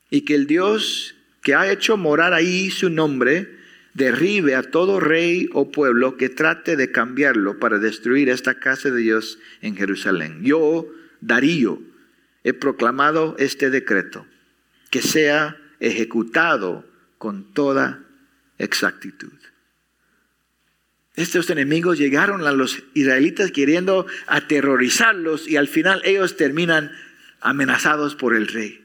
y 0.08 0.22
que 0.22 0.36
el 0.36 0.46
Dios 0.46 1.16
que 1.42 1.54
ha 1.54 1.70
hecho 1.70 1.98
morar 1.98 2.32
ahí 2.32 2.70
su 2.70 2.88
nombre 2.88 3.58
derribe 3.92 4.54
a 4.54 4.62
todo 4.62 5.00
rey 5.00 5.50
o 5.52 5.70
pueblo 5.70 6.16
que 6.16 6.30
trate 6.30 6.76
de 6.76 6.90
cambiarlo 6.90 7.58
para 7.58 7.78
destruir 7.78 8.30
esta 8.30 8.54
casa 8.54 8.90
de 8.90 9.02
Dios 9.02 9.38
en 9.60 9.76
Jerusalén. 9.76 10.42
Yo, 10.44 10.88
Darío, 11.20 11.82
he 12.42 12.54
proclamado 12.54 13.36
este 13.38 13.68
decreto, 13.68 14.26
que 14.88 15.02
sea 15.02 15.58
ejecutado 15.78 16.86
con 17.18 17.52
toda 17.52 18.02
exactitud. 18.56 19.43
Estos 21.16 21.48
enemigos 21.50 21.98
llegaron 21.98 22.46
a 22.46 22.52
los 22.52 22.82
israelitas 22.94 23.52
queriendo 23.52 24.06
aterrorizarlos 24.26 25.46
y 25.48 25.56
al 25.56 25.68
final 25.68 26.02
ellos 26.04 26.36
terminan 26.36 26.90
amenazados 27.40 28.16
por 28.16 28.34
el 28.34 28.48
rey. 28.48 28.84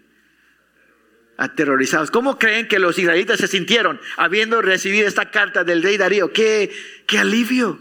Aterrorizados. 1.38 2.12
¿Cómo 2.12 2.38
creen 2.38 2.68
que 2.68 2.80
los 2.80 3.00
israelitas 3.00 3.40
se 3.40 3.48
sintieron 3.48 4.00
habiendo 4.18 4.62
recibido 4.62 5.08
esta 5.08 5.32
carta 5.32 5.64
del 5.64 5.82
rey 5.82 5.98
Darío? 5.98 6.32
¡Qué, 6.32 6.72
qué 7.08 7.18
alivio! 7.18 7.80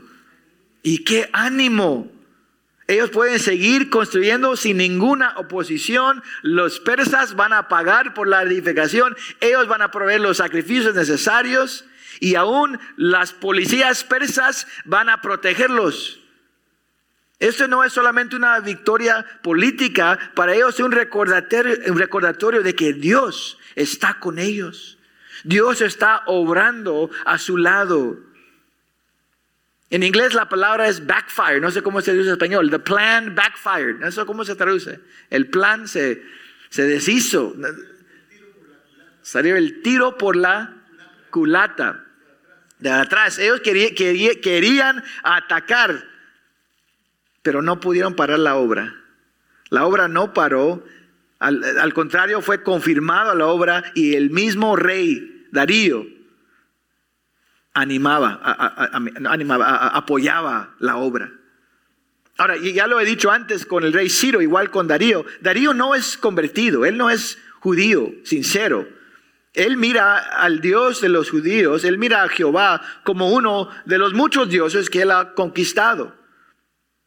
Y 0.83 1.05
qué 1.05 1.29
ánimo 1.33 2.11
ellos 2.89 3.11
pueden 3.11 3.39
seguir 3.39 3.91
construyendo 3.91 4.57
sin 4.57 4.79
ninguna 4.79 5.35
oposición. 5.37 6.23
Los 6.41 6.81
persas 6.81 7.37
van 7.37 7.53
a 7.53 7.69
pagar 7.69 8.15
por 8.15 8.27
la 8.27 8.43
edificación. 8.43 9.15
Ellos 9.41 9.69
van 9.69 9.83
a 9.83 9.91
proveer 9.91 10.23
los 10.23 10.39
sacrificios 10.39 10.95
necesarios. 10.95 11.85
Y 12.21 12.35
aún 12.35 12.79
las 12.97 13.33
policías 13.33 14.05
persas 14.05 14.67
van 14.85 15.09
a 15.09 15.21
protegerlos. 15.21 16.21
Esto 17.39 17.69
no 17.69 17.85
es 17.85 17.93
solamente 17.93 18.35
una 18.35 18.59
victoria 18.59 19.25
política, 19.43 20.19
para 20.35 20.55
ellos 20.55 20.75
es 20.75 20.81
un 20.81 20.91
recordatorio, 20.91 21.77
un 21.87 21.99
recordatorio 21.99 22.63
de 22.63 22.75
que 22.75 22.93
Dios 22.93 23.59
está 23.77 24.19
con 24.19 24.39
ellos. 24.41 24.99
Dios 25.45 25.81
está 25.81 26.25
obrando 26.27 27.11
a 27.25 27.39
su 27.39 27.57
lado. 27.57 28.19
En 29.91 30.03
inglés 30.03 30.35
la 30.35 30.49
palabra 30.49 30.89
es 30.89 31.07
backfire, 31.07 31.61
no 31.61 31.71
sé 31.71 31.81
cómo 31.83 32.01
se 32.01 32.13
dice 32.13 32.27
en 32.27 32.33
español. 32.33 32.71
The 32.71 32.81
plan 32.81 33.37
backfired, 33.37 34.01
no 34.01 34.11
sé 34.11 34.27
cómo 34.27 34.45
se 34.45 34.57
traduce. 34.57 34.99
El 35.31 35.49
plan 35.49 35.87
se, 35.87 36.21
se 36.71 36.83
deshizo. 36.89 37.55
Salió 39.23 39.57
el 39.57 39.81
tiro 39.83 40.19
por 40.19 40.35
la 40.35 40.75
culata 41.31 42.08
de 42.79 42.91
atrás. 42.91 43.39
Ellos 43.39 43.61
querían 43.61 45.03
atacar, 45.23 46.05
pero 47.43 47.63
no 47.63 47.81
pudieron 47.81 48.15
parar 48.15 48.39
la 48.39 48.57
obra. 48.57 48.95
La 49.71 49.87
obra 49.87 50.09
no 50.09 50.33
paró, 50.33 50.85
al, 51.39 51.93
contrario 51.95 52.41
fue 52.41 52.63
confirmada 52.63 53.35
la 53.35 53.47
obra 53.47 53.93
y 53.95 54.15
el 54.15 54.31
mismo 54.31 54.77
rey 54.77 55.47
Darío 55.51 56.07
animaba, 57.75 58.41
apoyaba 59.95 60.75
la 60.81 60.97
obra. 60.97 61.33
Ahora, 62.37 62.57
ya 62.57 62.87
lo 62.87 63.01
he 63.01 63.05
dicho 63.05 63.31
antes 63.31 63.67
con 63.67 63.85
el 63.85 63.93
rey 63.93 64.09
Ciro, 64.09 64.41
igual 64.41 64.71
con 64.71 64.87
Darío. 64.87 65.25
Darío 65.41 65.75
no 65.75 65.95
es 65.95 66.17
convertido, 66.17 66.85
él 66.85 66.97
no 66.97 67.11
es 67.11 67.39
judío, 67.61 68.13
sincero. 68.25 68.89
Él 69.59 69.77
mira 69.77 70.19
al 70.19 70.61
Dios 70.61 71.01
de 71.01 71.09
los 71.09 71.31
judíos, 71.31 71.83
él 71.83 71.99
mira 71.99 72.23
a 72.23 72.29
Jehová 72.29 72.81
como 73.03 73.33
uno 73.33 73.69
de 73.87 73.99
los 73.99 74.15
muchos 74.15 74.49
dioses 74.49 74.89
que 74.89 75.03
él 75.03 75.11
ha 75.11 75.35
conquistado. 75.35 76.17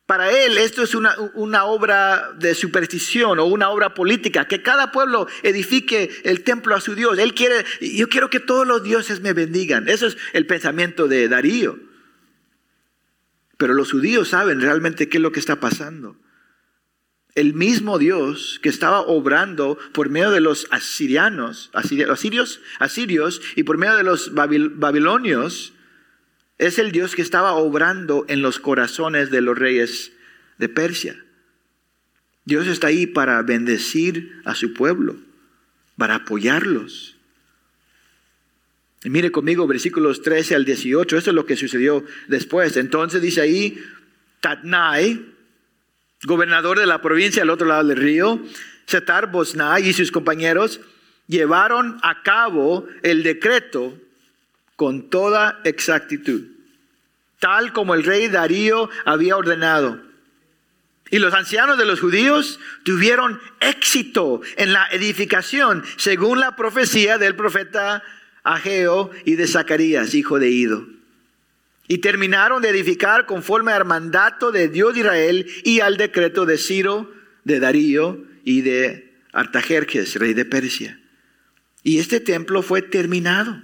Para 0.05 0.29
él 0.31 0.57
esto 0.57 0.83
es 0.83 0.93
una, 0.93 1.15
obra 1.63 2.33
de 2.37 2.53
superstición 2.53 3.39
o 3.39 3.45
una 3.45 3.69
obra 3.69 3.93
política, 3.93 4.49
que 4.49 4.61
cada 4.61 4.91
pueblo 4.91 5.27
edifique 5.43 6.11
el 6.25 6.43
templo 6.43 6.75
a 6.75 6.81
su 6.81 6.93
Dios. 6.93 7.17
Él 7.19 7.33
quiere, 7.33 7.63
yo 7.79 8.09
quiero 8.09 8.29
que 8.29 8.41
todos 8.41 8.67
los 8.67 8.83
dioses 8.83 9.21
me 9.21 9.31
bendigan. 9.31 9.87
Eso 9.87 10.07
es 10.07 10.17
el 10.33 10.45
pensamiento 10.45 11.07
de 11.07 11.29
Darío. 11.29 11.79
Pero 13.55 13.73
los 13.73 13.93
judíos 13.93 14.27
saben 14.27 14.59
realmente 14.59 15.07
qué 15.07 15.19
es 15.19 15.23
lo 15.23 15.31
que 15.31 15.39
está 15.39 15.61
pasando 15.61 16.17
el 17.35 17.53
mismo 17.53 17.97
Dios 17.97 18.59
que 18.61 18.69
estaba 18.69 19.01
obrando 19.01 19.77
por 19.93 20.09
medio 20.09 20.31
de 20.31 20.41
los 20.41 20.67
asirianos, 20.71 21.69
asirios, 21.73 22.61
asirios 22.79 23.41
y 23.55 23.63
por 23.63 23.77
medio 23.77 23.95
de 23.95 24.03
los 24.03 24.33
babilonios, 24.33 25.73
es 26.57 26.77
el 26.77 26.91
Dios 26.91 27.15
que 27.15 27.21
estaba 27.21 27.53
obrando 27.53 28.25
en 28.27 28.41
los 28.41 28.59
corazones 28.59 29.31
de 29.31 29.41
los 29.41 29.57
reyes 29.57 30.11
de 30.57 30.69
Persia. 30.69 31.23
Dios 32.45 32.67
está 32.67 32.87
ahí 32.87 33.07
para 33.07 33.41
bendecir 33.43 34.41
a 34.45 34.53
su 34.53 34.73
pueblo, 34.73 35.15
para 35.97 36.15
apoyarlos. 36.15 37.15
Y 39.03 39.09
mire 39.09 39.31
conmigo 39.31 39.65
versículos 39.67 40.21
13 40.21 40.55
al 40.55 40.65
18, 40.65 41.17
eso 41.17 41.29
es 41.31 41.35
lo 41.35 41.45
que 41.45 41.55
sucedió 41.55 42.03
después. 42.27 42.77
Entonces 42.77 43.21
dice 43.21 43.41
ahí, 43.41 43.83
Tatnai, 44.41 45.25
gobernador 46.23 46.79
de 46.79 46.85
la 46.85 47.01
provincia 47.01 47.43
al 47.43 47.49
otro 47.49 47.67
lado 47.67 47.87
del 47.87 47.97
río, 47.97 48.39
Setar 48.85 49.31
Bosnai 49.31 49.87
y 49.87 49.93
sus 49.93 50.11
compañeros 50.11 50.81
llevaron 51.27 51.97
a 52.03 52.23
cabo 52.23 52.87
el 53.03 53.23
decreto 53.23 53.97
con 54.75 55.09
toda 55.09 55.61
exactitud, 55.63 56.43
tal 57.39 57.73
como 57.73 57.93
el 57.93 58.03
rey 58.03 58.27
Darío 58.27 58.89
había 59.05 59.37
ordenado. 59.37 60.01
Y 61.09 61.19
los 61.19 61.33
ancianos 61.33 61.77
de 61.77 61.85
los 61.85 61.99
judíos 61.99 62.59
tuvieron 62.83 63.39
éxito 63.59 64.41
en 64.55 64.73
la 64.73 64.87
edificación, 64.91 65.83
según 65.97 66.39
la 66.39 66.55
profecía 66.55 67.17
del 67.17 67.35
profeta 67.35 68.01
Ageo 68.43 69.11
y 69.25 69.35
de 69.35 69.47
Zacarías, 69.47 70.13
hijo 70.15 70.39
de 70.39 70.49
Ido. 70.49 70.87
Y 71.91 71.97
terminaron 71.97 72.61
de 72.61 72.69
edificar 72.69 73.25
conforme 73.25 73.73
al 73.73 73.83
mandato 73.83 74.53
de 74.53 74.69
Dios 74.69 74.93
de 74.93 75.01
Israel 75.01 75.45
y 75.65 75.81
al 75.81 75.97
decreto 75.97 76.45
de 76.45 76.57
Ciro, 76.57 77.13
de 77.43 77.59
Darío 77.59 78.25
y 78.45 78.61
de 78.61 79.13
Artajerjes, 79.33 80.15
rey 80.15 80.33
de 80.33 80.45
Persia. 80.45 81.01
Y 81.83 81.99
este 81.99 82.21
templo 82.21 82.61
fue 82.61 82.81
terminado 82.81 83.61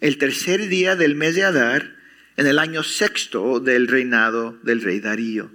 el 0.00 0.18
tercer 0.18 0.68
día 0.68 0.94
del 0.94 1.14
mes 1.14 1.36
de 1.36 1.44
Adar, 1.44 1.96
en 2.36 2.46
el 2.46 2.58
año 2.58 2.82
sexto 2.82 3.60
del 3.60 3.88
reinado 3.88 4.58
del 4.62 4.82
rey 4.82 5.00
Darío. 5.00 5.50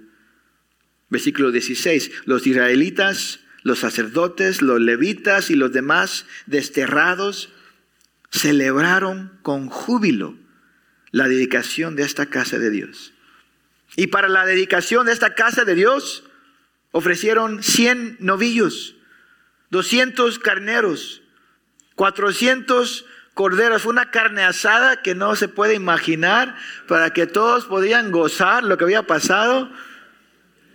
Versículo 1.10 1.52
16. 1.52 2.10
Los 2.24 2.44
israelitas, 2.44 3.38
los 3.62 3.78
sacerdotes, 3.78 4.62
los 4.62 4.80
levitas 4.80 5.48
y 5.48 5.54
los 5.54 5.70
demás 5.70 6.26
desterrados 6.46 7.52
celebraron 8.32 9.38
con 9.42 9.68
júbilo 9.68 10.36
la 11.12 11.28
dedicación 11.28 11.96
de 11.96 12.02
esta 12.02 12.26
casa 12.26 12.58
de 12.58 12.70
Dios. 12.70 13.12
Y 13.96 14.08
para 14.08 14.28
la 14.28 14.46
dedicación 14.46 15.06
de 15.06 15.12
esta 15.12 15.34
casa 15.34 15.64
de 15.64 15.74
Dios 15.74 16.24
ofrecieron 16.92 17.62
100 17.62 18.18
novillos, 18.20 18.96
200 19.70 20.38
carneros, 20.38 21.22
400 21.96 23.04
corderos. 23.34 23.86
Una 23.86 24.10
carne 24.10 24.42
asada 24.42 25.02
que 25.02 25.14
no 25.14 25.36
se 25.36 25.48
puede 25.48 25.74
imaginar 25.74 26.56
para 26.86 27.10
que 27.10 27.26
todos 27.26 27.64
podían 27.66 28.10
gozar 28.10 28.64
lo 28.64 28.76
que 28.76 28.84
había 28.84 29.02
pasado. 29.02 29.70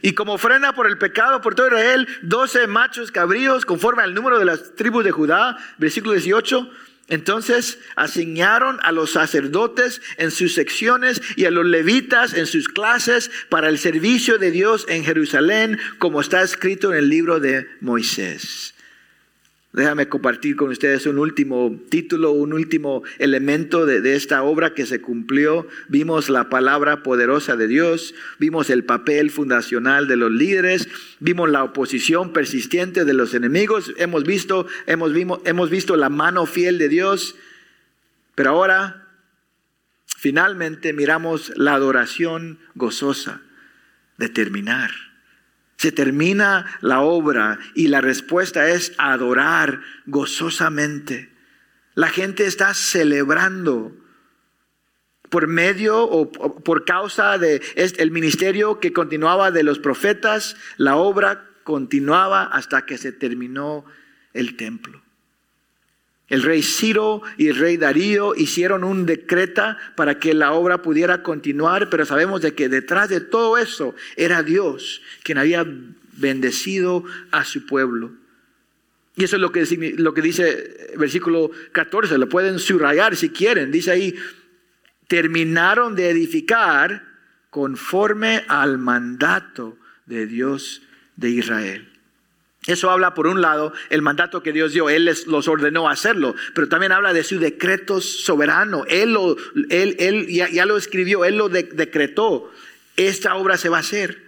Y 0.02 0.13
como 0.13 0.38
frena 0.38 0.74
por 0.74 0.88
el 0.88 0.98
pecado 0.98 1.41
por 1.41 1.56
todo 1.56 1.67
Israel, 1.67 2.08
12 2.21 2.67
machos 2.67 3.12
cabríos 3.12 3.65
conforme 3.65 4.04
al 4.04 4.13
número 4.13 4.38
de 4.38 4.45
las 4.45 4.76
tribus 4.76 5.04
de 5.04 5.12
Judá, 5.12 5.58
versículo 5.78 6.13
18 6.13 6.69
entonces 7.08 7.78
asignaron 7.96 8.80
a 8.82 8.91
los 8.91 9.12
sacerdotes 9.12 10.02
en 10.18 10.32
sus 10.32 10.54
secciones 10.54 11.22
y 11.36 11.46
a 11.46 11.52
los 11.52 11.65
levitas 11.65 12.34
en 12.34 12.48
sus 12.48 12.68
clases 12.68 13.32
para 13.50 13.70
el 13.70 13.78
servicio 13.78 14.38
de 14.38 14.52
Dios 14.52 14.86
en 14.89 15.04
Jerusalén, 15.04 15.80
como 16.00 16.22
está 16.22 16.41
escrito 16.41 16.91
en 16.91 17.00
el 17.00 17.10
libro 17.10 17.39
de 17.39 17.68
Moisés. 17.82 18.75
Déjame 19.76 20.08
compartir 20.08 20.56
con 20.56 20.70
ustedes 20.70 21.06
un 21.06 21.20
último 21.20 21.78
título, 21.90 22.32
un 22.32 22.54
último 22.54 23.04
elemento 23.20 23.86
de, 23.86 24.16
esta 24.16 24.42
obra 24.42 24.74
que 24.74 24.86
se 24.86 25.02
cumplió. 25.02 25.68
Vimos 25.90 26.30
la 26.30 26.50
palabra 26.50 27.04
poderosa 27.04 27.58
de 27.58 27.68
Dios, 27.68 28.16
vimos 28.40 28.70
el 28.70 28.86
papel 28.86 29.32
fundacional 29.32 30.08
de 30.08 30.16
los 30.16 30.32
líderes, 30.32 30.88
vimos 31.20 31.50
la 31.50 31.62
oposición 31.66 32.32
persistente 32.32 33.04
de 33.04 33.14
los 33.14 33.34
enemigos, 33.34 33.94
hemos 33.98 34.24
visto, 34.24 34.66
hemos, 34.88 35.12
hemos 35.44 35.70
visto 35.70 35.98
la 35.98 36.08
mano 36.08 36.46
fiel 36.46 36.78
de 36.78 36.88
Dios, 36.88 37.36
pero 38.34 38.52
ahora 38.52 39.10
finalmente 40.06 40.94
miramos 40.94 41.52
la 41.58 41.74
adoración 41.74 42.60
gozosa 42.76 43.42
de 44.18 44.30
terminar 44.30 44.92
se 45.86 45.91
termina 45.91 46.80
la 46.82 47.02
obra 47.02 47.60
y 47.76 47.89
la 47.89 48.02
respuesta 48.02 48.71
es 48.71 48.93
adorar 48.98 49.82
gozosamente. 50.08 51.30
La 51.93 52.08
gente 52.08 52.48
está 52.48 52.74
celebrando 52.74 53.95
por 55.30 55.45
medio 55.45 56.04
o 56.04 56.32
por 56.32 56.86
causa 56.86 57.38
de 57.38 57.62
el 57.76 58.10
ministerio 58.10 58.80
que 58.80 58.93
continuaba 58.93 59.52
de 59.52 59.62
los 59.62 59.78
profetas, 59.78 60.56
la 60.78 60.95
obra 60.95 61.52
continuaba 61.63 62.45
hasta 62.45 62.88
que 62.88 62.98
se 62.98 63.12
terminó 63.12 63.86
el 64.34 64.56
templo. 64.58 65.05
El 66.28 66.42
rey 66.42 66.64
Ciro 66.64 67.22
y 67.38 67.50
el 67.50 67.56
rey 67.56 67.78
Darío 67.78 68.34
hicieron 68.36 68.84
un 68.84 69.06
decreta 69.06 69.78
para 69.96 70.18
que 70.18 70.34
la 70.34 70.54
obra 70.54 70.82
pudiera 70.82 71.22
continuar, 71.22 71.90
pero 71.90 72.06
sabemos 72.06 72.42
de 72.42 72.56
que 72.56 72.68
detrás 72.68 73.10
de 73.10 73.22
todo 73.22 73.58
eso 73.58 73.96
era 74.16 74.42
Dios 74.42 75.02
quien 75.24 75.38
había 75.38 75.66
bendecido 76.14 77.04
a 77.32 77.44
su 77.44 77.66
pueblo. 77.68 78.12
Y 79.16 79.24
eso 79.24 79.36
es 79.36 79.42
lo 79.42 79.52
que, 79.52 79.66
lo 79.98 80.14
que 80.14 80.22
dice 80.22 80.90
el 80.94 80.98
versículo 80.98 81.52
14, 81.72 82.18
lo 82.18 82.28
pueden 82.28 82.60
subrayar 82.60 83.16
si 83.16 83.30
quieren. 83.30 83.72
Dice 83.72 83.92
ahí, 83.92 84.16
terminaron 85.08 85.96
de 85.96 86.10
edificar 86.10 87.04
conforme 87.50 88.44
al 88.48 88.78
mandato 88.78 89.78
de 90.06 90.26
Dios 90.26 90.82
de 91.16 91.30
Israel. 91.30 91.94
Eso 92.67 92.89
habla, 92.89 93.13
por 93.13 93.28
un 93.28 93.41
lado, 93.41 93.73
el 93.89 94.01
mandato 94.01 94.41
que 94.41 94.51
Dios 94.51 94.73
dio, 94.73 94.89
Él 94.89 95.06
les, 95.06 95.28
los 95.28 95.47
ordenó 95.47 95.88
hacerlo, 95.88 96.36
pero 96.56 96.67
también 96.67 96.91
habla 96.91 97.13
de 97.13 97.23
su 97.23 97.38
decreto 97.38 98.01
soberano. 98.01 98.86
Él, 98.88 99.13
lo, 99.13 99.38
él, 99.69 99.95
él 99.99 100.28
ya, 100.28 100.65
lo 100.65 100.78
escribió, 100.78 101.25
Él 101.25 101.38
lo 101.38 101.49
decretó. 101.49 102.51
Esta 102.97 103.36
obra 103.36 103.58
se 103.58 103.69
va 103.69 103.78
a 103.78 103.82
hacer. 103.82 104.23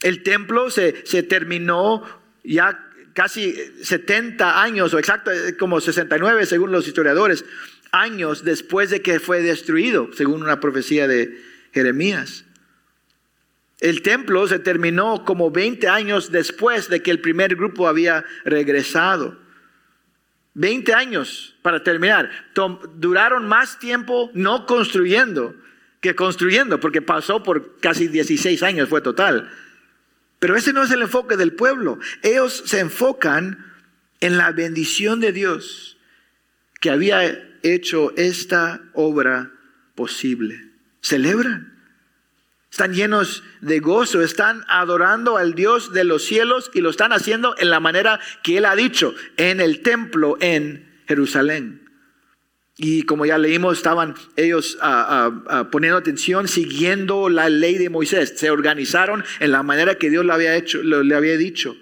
El 0.00 0.22
templo 0.22 0.70
se, 0.70 1.04
se 1.06 1.24
terminó 1.24 2.04
ya 2.44 2.84
casi 3.14 3.52
70 3.82 4.62
años, 4.62 4.94
o 4.94 4.98
exacto, 5.00 5.32
como 5.58 5.80
69 5.80 6.46
según 6.46 6.70
los 6.70 6.86
historiadores, 6.86 7.44
años 7.90 8.44
después 8.44 8.90
de 8.90 9.02
que 9.02 9.18
fue 9.18 9.42
destruido, 9.42 10.10
según 10.14 10.42
una 10.42 10.60
profecía 10.60 11.08
de 11.08 11.42
Jeremías. 11.72 12.44
El 13.80 14.02
templo 14.02 14.46
se 14.48 14.58
terminó 14.58 15.24
como 15.24 15.50
20 15.50 15.88
años 15.88 16.32
después 16.32 16.88
de 16.88 17.02
que 17.02 17.10
el 17.10 17.20
primer 17.20 17.54
grupo 17.54 17.86
había 17.86 18.24
regresado. 18.44 19.38
20 20.54 20.92
años 20.94 21.56
para 21.62 21.82
terminar. 21.82 22.30
duraron 22.96 23.46
más 23.46 23.78
tiempo 23.78 24.30
no 24.34 24.66
construyendo 24.66 25.54
que 26.00 26.14
construyendo, 26.14 26.78
porque 26.80 27.02
pasó 27.02 27.42
por 27.42 27.78
casi 27.80 28.08
16 28.08 28.62
años, 28.62 28.88
fue 28.88 29.00
total. 29.00 29.50
Pero 30.38 30.56
ese 30.56 30.72
no 30.72 30.84
es 30.84 30.90
el 30.90 31.02
enfoque 31.02 31.36
del 31.36 31.54
pueblo. 31.54 31.98
Ellos 32.22 32.62
se 32.66 32.80
enfocan 32.80 33.72
en 34.20 34.38
la 34.38 34.52
bendición 34.52 35.20
de 35.20 35.32
Dios 35.32 35.96
que 36.80 36.90
había 36.90 37.22
hecho 37.62 38.12
esta 38.16 38.80
obra 38.92 39.52
posible. 39.94 40.70
Celebran. 41.00 41.77
Están 42.78 42.94
llenos 42.94 43.42
de 43.60 43.80
gozo, 43.80 44.22
están 44.22 44.64
adorando 44.68 45.36
al 45.36 45.56
Dios 45.56 45.92
de 45.92 46.04
los 46.04 46.24
cielos 46.24 46.70
y 46.72 46.80
lo 46.80 46.90
están 46.90 47.12
haciendo 47.12 47.56
en 47.58 47.70
la 47.70 47.80
manera 47.80 48.20
que 48.44 48.58
Él 48.58 48.64
ha 48.66 48.76
dicho, 48.76 49.16
en 49.36 49.60
el 49.60 49.82
templo 49.82 50.36
en 50.40 50.88
Jerusalén. 51.08 51.90
Y 52.76 53.02
como 53.02 53.26
ya 53.26 53.36
leímos, 53.36 53.78
estaban 53.78 54.14
ellos 54.36 54.78
ah, 54.80 55.06
ah, 55.10 55.44
ah, 55.48 55.70
poniendo 55.72 55.98
atención, 55.98 56.46
siguiendo 56.46 57.28
la 57.28 57.48
ley 57.48 57.78
de 57.78 57.90
Moisés. 57.90 58.34
Se 58.36 58.48
organizaron 58.48 59.24
en 59.40 59.50
la 59.50 59.64
manera 59.64 59.96
que 59.96 60.08
Dios 60.08 60.24
le 60.24 60.32
había, 60.32 60.54
hecho, 60.54 60.80
le 60.80 61.16
había 61.16 61.36
dicho. 61.36 61.74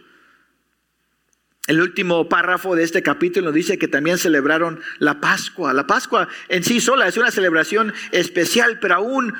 El 1.67 1.81
último 1.81 2.29
párrafo 2.29 2.75
de 2.77 2.85
este 2.85 3.03
capítulo 3.03 3.53
dice 3.53 3.77
que 3.77 3.89
también 3.89 4.19
celebraron 4.19 4.81
la 4.99 5.21
Pascua. 5.21 5.75
La 5.75 5.87
Pascua 5.87 6.29
en 6.49 6.63
sí 6.63 6.81
sola 6.81 7.09
es 7.09 7.17
una 7.17 7.33
celebración 7.33 7.93
especial, 8.13 8.79
pero 8.81 8.95
aún 8.95 9.35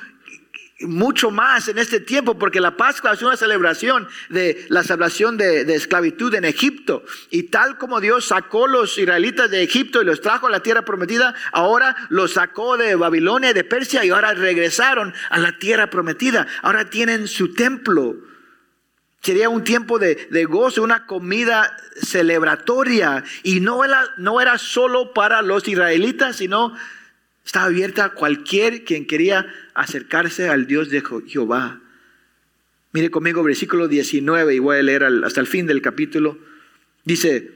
mucho 0.81 1.31
más 1.31 1.69
en 1.69 1.79
este 1.79 2.01
tiempo, 2.01 2.39
porque 2.39 2.61
la 2.61 2.77
Pascua 2.77 3.13
es 3.13 3.23
una 3.23 3.37
celebración 3.37 4.07
de 4.29 4.67
la 4.69 4.83
salvación 4.83 5.39
de, 5.39 5.63
esclavitud 5.75 6.35
en 6.35 6.45
Egipto. 6.45 7.03
Y 7.31 7.45
tal 7.45 7.79
como 7.79 8.01
Dios 8.01 8.27
sacó 8.27 8.67
los 8.67 8.99
israelitas 8.99 9.51
de 9.51 9.63
Egipto 9.63 10.03
y 10.03 10.05
los 10.05 10.21
trajo 10.21 10.49
a 10.49 10.51
la 10.51 10.61
tierra 10.61 10.85
prometida, 10.85 11.35
ahora 11.53 11.97
los 12.11 12.35
sacó 12.35 12.77
de 12.77 12.95
Babilonia 12.95 13.55
de 13.55 13.65
Persia 13.65 14.05
y 14.05 14.11
ahora 14.11 14.35
regresaron 14.35 15.15
a 15.31 15.39
la 15.39 15.59
tierra 15.59 15.89
prometida. 15.89 16.47
Ahora 16.63 16.91
tienen 16.91 17.27
su 17.27 17.55
templo. 17.55 18.17
Sería 19.23 19.49
un 19.49 19.65
tiempo 19.65 19.99
de, 19.99 20.29
de 20.31 20.45
gozo, 20.45 20.83
una 20.83 21.07
comida 21.07 21.75
celebratoria. 22.03 23.25
Y 23.43 23.61
no 23.61 23.83
era, 23.83 24.05
no 24.19 24.41
era 24.43 24.59
solo 24.59 25.15
para 25.15 25.41
los 25.41 25.67
israelitas, 25.67 26.37
sino 26.37 26.75
estaba 27.47 27.67
abierta 27.67 28.05
a 28.05 28.13
cualquier 28.13 28.85
quien 28.85 29.07
quería 29.07 29.47
acercarse 29.73 30.49
al 30.49 30.67
Dios 30.67 30.91
de 30.91 31.01
Jehová. 31.29 31.81
Mire 32.91 33.11
conmigo 33.11 33.45
versículo 33.45 33.87
19 33.87 34.57
y 34.57 34.59
voy 34.59 34.79
a 34.79 34.83
leer 34.83 35.05
hasta 35.05 35.41
el 35.41 35.47
fin 35.47 35.65
del 35.65 35.81
capítulo. 35.81 36.39
Dice, 37.05 37.53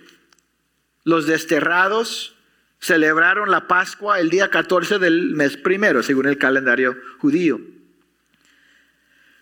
los 1.03 1.27
desterrados 1.27 2.37
celebraron 2.79 3.51
la 3.51 3.67
Pascua 3.67 4.21
el 4.21 4.31
día 4.31 4.49
14 4.49 5.01
del 5.01 5.35
mes 5.35 5.57
primero, 5.57 6.05
según 6.05 6.27
el 6.27 6.39
calendario 6.39 6.97
judío. 7.19 7.61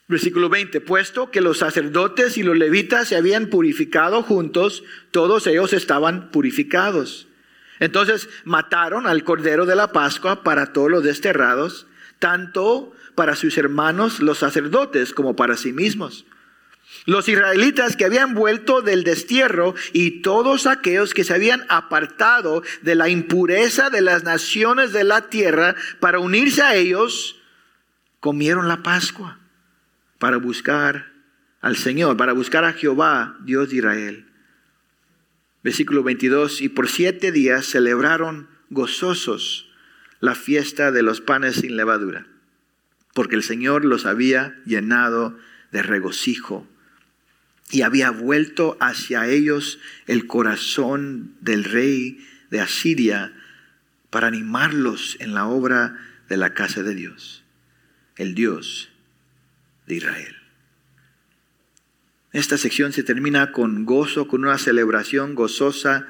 Versículo 0.09 0.49
20, 0.49 0.81
puesto 0.81 1.31
que 1.31 1.43
los 1.43 1.59
sacerdotes 1.59 2.39
y 2.39 2.43
los 2.43 2.57
levitas 2.57 3.09
se 3.09 3.17
habían 3.17 3.49
purificado 3.49 4.23
juntos, 4.23 4.83
todos 5.11 5.47
ellos 5.47 5.75
estaban 5.75 6.31
purificados. 6.31 7.28
Entonces 7.81 8.29
mataron 8.45 9.07
al 9.07 9.25
cordero 9.25 9.67
de 9.67 9.77
la 9.77 9.93
Pascua 9.93 10.43
para 10.43 10.73
todos 10.73 10.91
los 10.91 11.05
desterrados, 11.05 11.87
tanto 12.19 12.93
para 13.15 13.37
sus 13.37 13.59
hermanos 13.59 14.21
los 14.21 14.39
sacerdotes 14.39 15.13
como 15.13 15.37
para 15.37 15.57
sí 15.57 15.73
mismos. 15.73 16.25
Los 17.05 17.29
israelitas 17.29 17.97
que 17.97 18.05
habían 18.05 18.35
vuelto 18.35 18.81
del 18.81 19.05
destierro 19.05 19.75
y 19.93 20.23
todos 20.23 20.67
aquellos 20.67 21.15
que 21.15 21.25
se 21.25 21.35
habían 21.35 21.65
apartado 21.69 22.63
de 22.83 22.95
la 22.95 23.09
impureza 23.09 23.91
de 23.91 24.01
las 24.01 24.25
naciones 24.25 24.93
de 24.93 25.05
la 25.05 25.29
tierra 25.29 25.75
para 26.01 26.19
unirse 26.19 26.63
a 26.63 26.75
ellos, 26.75 27.41
comieron 28.21 28.69
la 28.69 28.83
Pascua 28.83 29.39
para 30.19 30.39
buscar 30.39 31.13
al 31.61 31.77
Señor, 31.77 32.17
para 32.17 32.33
buscar 32.33 32.65
a 32.65 32.73
Jehová, 32.73 33.37
Dios 33.41 33.71
de 33.71 33.77
Israel. 33.77 34.28
Versículo 35.69 36.03
22, 36.03 36.63
y 36.63 36.71
por 36.71 36.89
siete 36.89 37.31
días 37.31 37.67
celebraron 37.67 38.49
gozosos 38.71 39.69
la 40.19 40.35
fiesta 40.35 40.93
de 40.93 41.03
los 41.03 41.21
panes 41.21 41.57
sin 41.57 41.77
levadura, 41.77 42.27
porque 43.13 43.37
el 43.37 43.43
Señor 43.43 43.85
los 43.85 44.07
había 44.07 44.57
llenado 44.65 45.37
de 45.71 45.83
regocijo 45.83 46.67
y 47.71 47.83
había 47.83 48.09
vuelto 48.11 48.79
hacia 48.81 49.29
ellos 49.29 49.79
el 50.07 50.27
corazón 50.27 51.35
del 51.43 51.65
rey 51.65 52.27
de 52.49 52.63
Asiria 52.63 53.35
para 54.09 54.29
animarlos 54.29 55.19
en 55.21 55.35
la 55.35 55.45
obra 55.45 55.99
de 56.31 56.39
la 56.39 56.55
casa 56.55 56.83
de 56.83 56.95
Dios, 56.95 57.45
el 58.17 58.35
Dios 58.35 58.89
de 59.87 59.97
Israel. 59.97 60.38
Esta 62.33 62.59
sección 62.59 62.93
se 62.93 63.03
termina 63.03 63.53
con 63.53 63.85
gozo, 63.87 64.29
con 64.29 64.45
una 64.45 64.59
celebración 64.59 65.35
gozosa, 65.35 66.07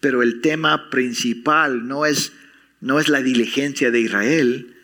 pero 0.00 0.22
el 0.22 0.40
tema 0.40 0.90
principal 0.90 1.86
no 1.88 2.04
es, 2.04 2.32
no 2.80 3.00
es 3.00 3.08
la 3.08 3.22
diligencia 3.22 3.90
de 3.90 4.00
Israel. 4.00 4.76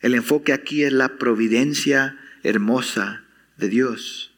El 0.00 0.14
enfoque 0.14 0.52
aquí 0.52 0.82
es 0.82 0.92
la 0.92 1.18
providencia 1.18 2.18
hermosa 2.42 3.24
de 3.58 3.68
Dios. 3.68 4.32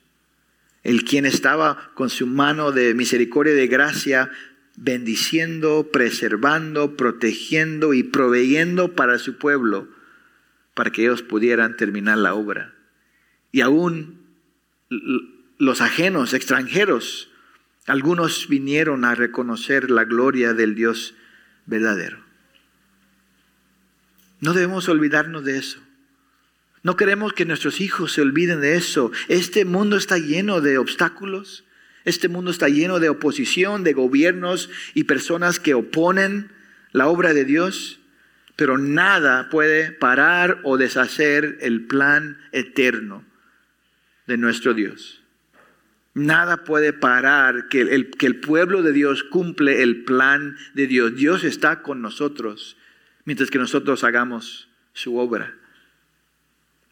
El 0.82 1.04
quien 1.04 1.24
estaba 1.24 1.92
con 1.94 2.10
su 2.10 2.26
mano 2.26 2.72
de 2.72 2.94
misericordia 2.94 3.54
y 3.54 3.56
de 3.56 3.68
gracia 3.68 4.30
bendiciendo, 4.76 5.90
preservando, 5.92 6.96
protegiendo 6.96 7.94
y 7.94 8.02
proveyendo 8.02 8.94
para 8.94 9.18
su 9.18 9.38
pueblo, 9.38 9.88
para 10.74 10.90
que 10.90 11.02
ellos 11.02 11.22
pudieran 11.22 11.76
terminar 11.76 12.18
la 12.18 12.34
obra. 12.34 12.74
Y 13.52 13.60
aún 13.60 14.18
los 15.58 15.80
ajenos, 15.80 16.34
extranjeros, 16.34 17.30
algunos 17.86 18.48
vinieron 18.48 19.04
a 19.04 19.14
reconocer 19.14 19.90
la 19.90 20.04
gloria 20.04 20.54
del 20.54 20.74
Dios 20.74 21.14
verdadero. 21.66 22.24
No 24.40 24.52
debemos 24.52 24.88
olvidarnos 24.88 25.44
de 25.44 25.58
eso. 25.58 25.80
No 26.82 26.96
queremos 26.96 27.32
que 27.32 27.46
nuestros 27.46 27.80
hijos 27.80 28.12
se 28.12 28.20
olviden 28.20 28.60
de 28.60 28.76
eso. 28.76 29.10
Este 29.28 29.64
mundo 29.64 29.96
está 29.96 30.18
lleno 30.18 30.60
de 30.60 30.76
obstáculos. 30.76 31.64
Este 32.04 32.28
mundo 32.28 32.50
está 32.50 32.68
lleno 32.68 33.00
de 33.00 33.08
oposición, 33.08 33.84
de 33.84 33.94
gobiernos 33.94 34.68
y 34.92 35.04
personas 35.04 35.60
que 35.60 35.72
oponen 35.72 36.52
la 36.92 37.08
obra 37.08 37.32
de 37.32 37.46
Dios. 37.46 38.00
Pero 38.56 38.76
nada 38.76 39.48
puede 39.48 39.92
parar 39.92 40.60
o 40.62 40.76
deshacer 40.76 41.58
el 41.62 41.86
plan 41.86 42.38
eterno 42.52 43.24
de 44.26 44.36
nuestro 44.36 44.74
Dios. 44.74 45.23
Nada 46.14 46.62
puede 46.62 46.92
parar 46.92 47.68
que 47.68 47.80
el, 47.80 48.10
que 48.12 48.26
el 48.26 48.38
pueblo 48.38 48.82
de 48.82 48.92
Dios 48.92 49.24
cumple 49.24 49.82
el 49.82 50.04
plan 50.04 50.56
de 50.74 50.86
Dios. 50.86 51.16
Dios 51.16 51.42
está 51.42 51.82
con 51.82 52.02
nosotros 52.02 52.76
mientras 53.24 53.50
que 53.50 53.58
nosotros 53.58 54.04
hagamos 54.04 54.68
su 54.92 55.16
obra. 55.16 55.56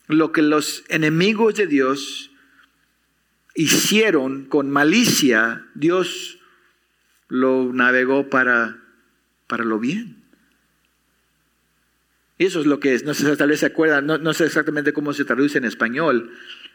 Lo 0.09 0.33
que 0.33 0.43
los 0.43 0.85
enemigos 0.89 1.55
de 1.55 1.69
Dios 1.69 2.33
hicieron 3.55 4.47
con 4.47 4.71
malicia, 4.71 5.67
Dios 5.75 6.39
lo 7.29 7.73
navegó 7.73 8.29
para, 8.29 8.79
para 9.47 9.65
lo 9.65 9.79
bien. 9.79 10.17
Eso 12.39 12.61
es 12.61 12.67
lo 12.67 12.81
que 12.81 12.95
es. 12.95 13.05
No 13.05 13.15
sé, 13.15 13.37
tal 13.37 13.51
vez 13.51 13.61
se 13.61 13.67
acuerdan, 13.67 14.07
no 14.07 14.35
sé 14.35 14.47
exactamente 14.47 14.93
cómo 14.93 15.13
se 15.13 15.25
traduce 15.25 15.59
en 15.59 15.65
español, 15.65 16.33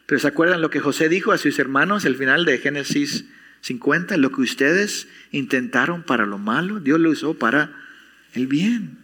pero 0.07 0.19
¿se 0.19 0.27
acuerdan 0.27 0.61
lo 0.61 0.69
que 0.69 0.79
José 0.79 1.09
dijo 1.09 1.33
a 1.33 1.37
sus 1.37 1.59
hermanos 1.59 2.05
al 2.05 2.15
final 2.15 2.45
de 2.45 2.57
Génesis 2.57 3.25
50? 3.61 4.15
Lo 4.15 4.31
que 4.31 4.41
ustedes 4.41 5.09
intentaron 5.31 6.01
para 6.01 6.25
lo 6.25 6.37
malo, 6.37 6.79
Dios 6.79 6.99
lo 6.99 7.09
usó 7.09 7.33
para 7.33 7.75
el 8.33 8.47
bien. 8.47 8.97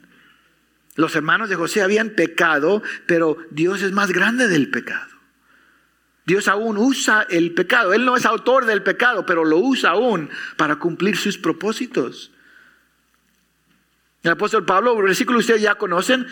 Los 0.95 1.15
hermanos 1.15 1.49
de 1.49 1.57
José 1.57 1.81
habían 1.81 2.11
pecado, 2.11 2.81
pero 3.05 3.37
Dios 3.51 3.81
es 3.81 3.91
más 3.91 4.13
grande 4.13 4.47
del 4.47 4.69
pecado. 4.69 5.11
Dios 6.25 6.47
aún 6.47 6.77
usa 6.77 7.27
el 7.29 7.53
pecado. 7.53 7.93
Él 7.93 8.05
no 8.05 8.15
es 8.15 8.25
autor 8.25 8.65
del 8.65 8.81
pecado, 8.81 9.25
pero 9.25 9.43
lo 9.43 9.57
usa 9.57 9.89
aún 9.89 10.29
para 10.55 10.77
cumplir 10.77 11.17
sus 11.17 11.37
propósitos. 11.37 12.31
El 14.21 14.32
apóstol 14.32 14.63
Pablo, 14.63 14.95
versículo 14.95 15.39
ustedes 15.39 15.61
ya 15.61 15.75
conocen, 15.75 16.25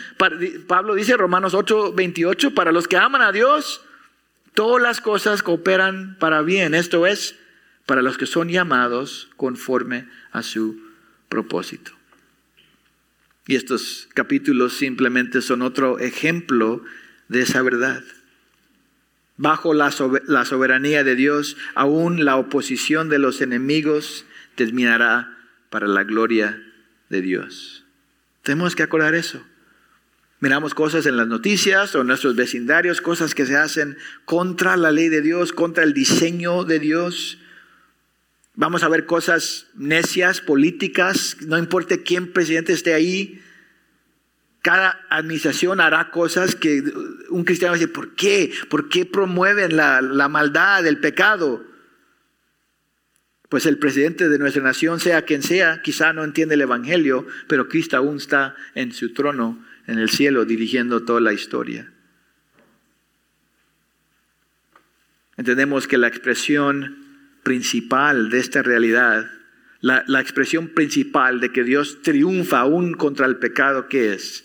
Pablo 0.66 0.94
dice 0.94 1.14
Romanos 1.14 1.52
8, 1.52 1.92
28, 1.92 2.54
para 2.54 2.72
los 2.72 2.88
que 2.88 2.96
aman 2.96 3.20
a 3.20 3.32
Dios, 3.32 3.84
Todas 4.54 4.82
las 4.82 5.00
cosas 5.00 5.42
cooperan 5.42 6.16
para 6.18 6.42
bien, 6.42 6.74
esto 6.74 7.06
es, 7.06 7.36
para 7.86 8.02
los 8.02 8.18
que 8.18 8.26
son 8.26 8.48
llamados 8.48 9.30
conforme 9.36 10.08
a 10.30 10.42
su 10.42 10.80
propósito. 11.28 11.92
Y 13.46 13.56
estos 13.56 14.08
capítulos 14.14 14.74
simplemente 14.74 15.42
son 15.42 15.62
otro 15.62 15.98
ejemplo 15.98 16.84
de 17.28 17.42
esa 17.42 17.62
verdad. 17.62 18.02
Bajo 19.36 19.74
la, 19.74 19.90
soberanía 19.90 21.02
de 21.02 21.16
Dios, 21.16 21.56
aún 21.74 22.24
la 22.24 22.36
oposición 22.36 23.08
de 23.08 23.18
los 23.18 23.40
enemigos 23.40 24.26
terminará 24.54 25.36
para 25.70 25.88
la 25.88 26.04
gloria 26.04 26.62
de 27.08 27.22
Dios. 27.22 27.84
Tenemos 28.42 28.76
que 28.76 28.82
acordar 28.82 29.14
eso. 29.14 29.44
Miramos 30.42 30.74
cosas 30.74 31.06
en 31.06 31.16
las 31.16 31.28
noticias 31.28 31.94
o 31.94 32.00
en 32.00 32.08
nuestros 32.08 32.34
vecindarios, 32.34 33.00
cosas 33.00 33.32
que 33.32 33.46
se 33.46 33.56
hacen 33.56 33.96
contra 34.24 34.76
la 34.76 34.90
ley 34.90 35.08
de 35.08 35.20
Dios, 35.20 35.52
contra 35.52 35.84
el 35.84 35.94
diseño 35.94 36.64
de 36.64 36.80
Dios. 36.80 37.38
Vamos 38.56 38.82
a 38.82 38.88
ver 38.88 39.06
cosas 39.06 39.68
necias, 39.76 40.40
políticas, 40.40 41.36
no 41.42 41.58
importa 41.58 41.98
quién 41.98 42.32
presidente 42.32 42.72
esté 42.72 42.92
ahí. 42.92 43.40
Cada 44.62 45.06
administración 45.10 45.80
hará 45.80 46.10
cosas 46.10 46.56
que 46.56 46.92
un 47.30 47.44
cristiano 47.44 47.74
dice, 47.74 47.86
¿por 47.86 48.16
qué? 48.16 48.52
¿Por 48.68 48.88
qué 48.88 49.06
promueven 49.06 49.76
la, 49.76 50.02
la 50.02 50.28
maldad, 50.28 50.84
el 50.84 50.98
pecado? 50.98 51.64
Pues 53.48 53.64
el 53.66 53.78
presidente 53.78 54.28
de 54.28 54.40
nuestra 54.40 54.64
nación, 54.64 54.98
sea 54.98 55.22
quien 55.22 55.44
sea, 55.44 55.82
quizá 55.82 56.12
no 56.12 56.24
entiende 56.24 56.56
el 56.56 56.62
Evangelio, 56.62 57.28
pero 57.46 57.68
Cristo 57.68 57.96
aún 57.96 58.16
está 58.16 58.56
en 58.74 58.92
su 58.92 59.12
trono 59.14 59.70
en 59.86 59.98
el 59.98 60.10
cielo 60.10 60.44
dirigiendo 60.44 61.04
toda 61.04 61.20
la 61.20 61.32
historia. 61.32 61.92
Entendemos 65.36 65.88
que 65.88 65.98
la 65.98 66.08
expresión 66.08 66.98
principal 67.42 68.30
de 68.30 68.38
esta 68.38 68.62
realidad, 68.62 69.30
la, 69.80 70.04
la, 70.06 70.20
expresión 70.20 70.68
principal 70.68 71.40
de 71.40 71.50
que 71.50 71.64
Dios 71.64 72.02
triunfa 72.02 72.60
aún 72.60 72.94
contra 72.94 73.26
el 73.26 73.36
pecado, 73.36 73.88
que 73.88 74.12
es? 74.12 74.44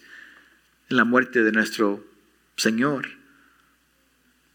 La 0.89 1.03
muerte 1.03 1.43
de 1.43 1.51
nuestro 1.51 2.03
Señor. 2.55 3.09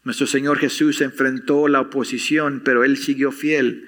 Nuestro 0.03 0.27
Señor 0.27 0.59
Jesús 0.59 0.99
enfrentó 1.01 1.67
la 1.69 1.79
oposición, 1.79 2.61
pero 2.65 2.83
Él 2.83 2.97
siguió 2.97 3.31
fiel. 3.31 3.87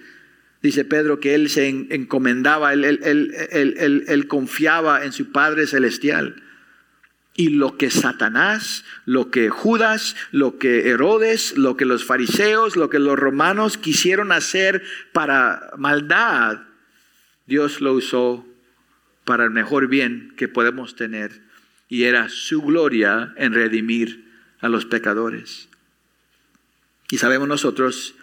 Dice 0.62 0.86
Pedro 0.86 1.20
que 1.20 1.36
Él 1.36 1.50
se 1.50 1.68
encomendaba, 1.68 2.72
él, 2.74 2.86
él, 2.86 4.06
él 4.08 4.28
confiaba 4.28 5.04
en 5.04 5.12
su 5.12 5.32
Padre 5.32 5.68
Celestial. 5.68 6.42
Y 7.36 7.50
lo 7.50 7.78
que 7.78 7.92
Satanás, 7.92 8.86
lo 9.06 9.30
que 9.30 9.50
Judas, 9.50 10.16
lo 10.32 10.58
que 10.58 10.90
Herodes, 10.90 11.58
lo 11.58 11.76
que 11.76 11.86
los 11.86 12.06
fariseos, 12.06 12.78
lo 12.78 12.90
que 12.90 13.00
los 13.00 13.20
romanos 13.20 13.78
quisieron 13.78 14.32
hacer 14.32 14.84
para 15.12 15.72
maldad, 15.78 16.62
Dios 17.46 17.82
lo 17.82 17.94
usó 17.94 18.46
para 19.26 19.44
el 19.44 19.52
mejor 19.52 19.88
bien 19.88 20.34
que 20.38 20.48
podemos 20.48 20.96
tener. 20.96 21.42
Y 21.90 22.04
era 22.04 22.30
su 22.30 22.62
gloria 22.62 23.34
en 23.38 23.54
redimir 23.54 24.32
a 24.62 24.70
los 24.70 24.86
pecadores. 24.86 25.68
Y 27.12 27.18
sabemos 27.18 27.48
nosotros 27.48 28.16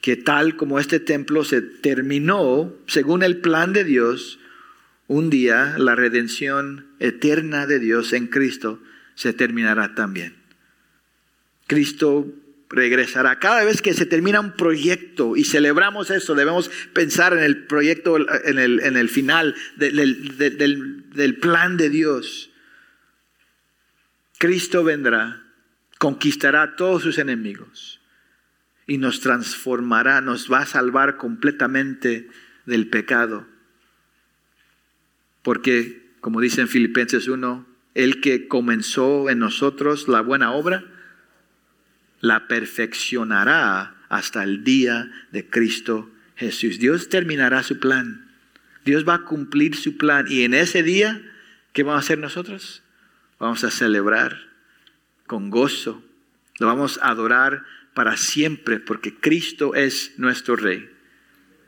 que 0.00 0.16
tal 0.16 0.56
como 0.56 0.78
este 0.78 1.00
templo 1.00 1.44
se 1.44 1.62
terminó 1.62 2.72
según 2.86 3.22
el 3.22 3.38
plan 3.38 3.72
de 3.72 3.84
Dios, 3.84 4.38
un 5.08 5.30
día 5.30 5.74
la 5.78 5.94
redención 5.94 6.86
eterna 6.98 7.66
de 7.66 7.78
Dios 7.78 8.12
en 8.12 8.26
Cristo 8.26 8.80
se 9.14 9.32
terminará 9.32 9.94
también. 9.94 10.36
Cristo 11.66 12.26
regresará. 12.68 13.38
Cada 13.38 13.64
vez 13.64 13.82
que 13.82 13.94
se 13.94 14.06
termina 14.06 14.40
un 14.40 14.52
proyecto 14.52 15.36
y 15.36 15.44
celebramos 15.44 16.10
eso, 16.10 16.34
debemos 16.34 16.70
pensar 16.92 17.32
en 17.32 17.40
el 17.40 17.66
proyecto, 17.66 18.16
en 18.44 18.58
el, 18.58 18.80
en 18.80 18.96
el 18.96 19.08
final 19.08 19.54
del, 19.76 21.38
plan 21.40 21.76
de 21.76 21.88
Dios. 21.88 22.50
Cristo 24.38 24.84
vendrá, 24.84 25.42
conquistará 25.98 26.62
a 26.62 26.76
todos 26.76 27.02
sus 27.02 27.18
enemigos 27.18 28.00
y 28.86 28.98
nos 28.98 29.20
transformará, 29.20 30.20
nos 30.20 30.52
va 30.52 30.60
a 30.60 30.66
salvar 30.66 31.16
completamente 31.16 32.28
del 32.66 32.88
pecado 32.88 33.46
porque, 35.46 36.02
como 36.20 36.40
dice 36.40 36.60
en 36.60 36.66
Filipenses 36.66 37.28
1, 37.28 37.64
el 37.94 38.20
que 38.20 38.48
comenzó 38.48 39.30
en 39.30 39.38
nosotros 39.38 40.08
la 40.08 40.20
buena 40.20 40.50
obra, 40.50 40.82
la 42.20 42.48
perfeccionará 42.48 43.94
hasta 44.08 44.42
el 44.42 44.64
día 44.64 45.08
de 45.30 45.48
Cristo 45.48 46.10
Jesús. 46.34 46.80
Dios 46.80 47.08
terminará 47.08 47.62
su 47.62 47.78
plan. 47.78 48.28
Dios 48.84 49.08
va 49.08 49.14
a 49.14 49.24
cumplir 49.24 49.76
su 49.76 49.96
plan. 49.96 50.26
Y 50.28 50.42
en 50.42 50.52
ese 50.52 50.82
día, 50.82 51.22
¿qué 51.72 51.84
vamos 51.84 52.02
a 52.02 52.04
hacer 52.04 52.18
nosotros? 52.18 52.82
Vamos 53.38 53.62
a 53.62 53.70
celebrar 53.70 54.36
con 55.28 55.50
gozo. 55.50 56.02
Lo 56.58 56.66
vamos 56.66 56.98
a 57.00 57.10
adorar 57.10 57.62
para 57.94 58.16
siempre 58.16 58.80
porque 58.80 59.14
Cristo 59.14 59.76
es 59.76 60.14
nuestro 60.16 60.56
Rey. 60.56 60.90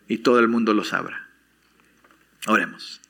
Y 0.09 0.19
todo 0.19 0.41
el 0.41 0.49
mundo 0.49 0.75
lo 0.75 0.83
sabrá. 0.83 1.29
Oremos. 2.49 3.01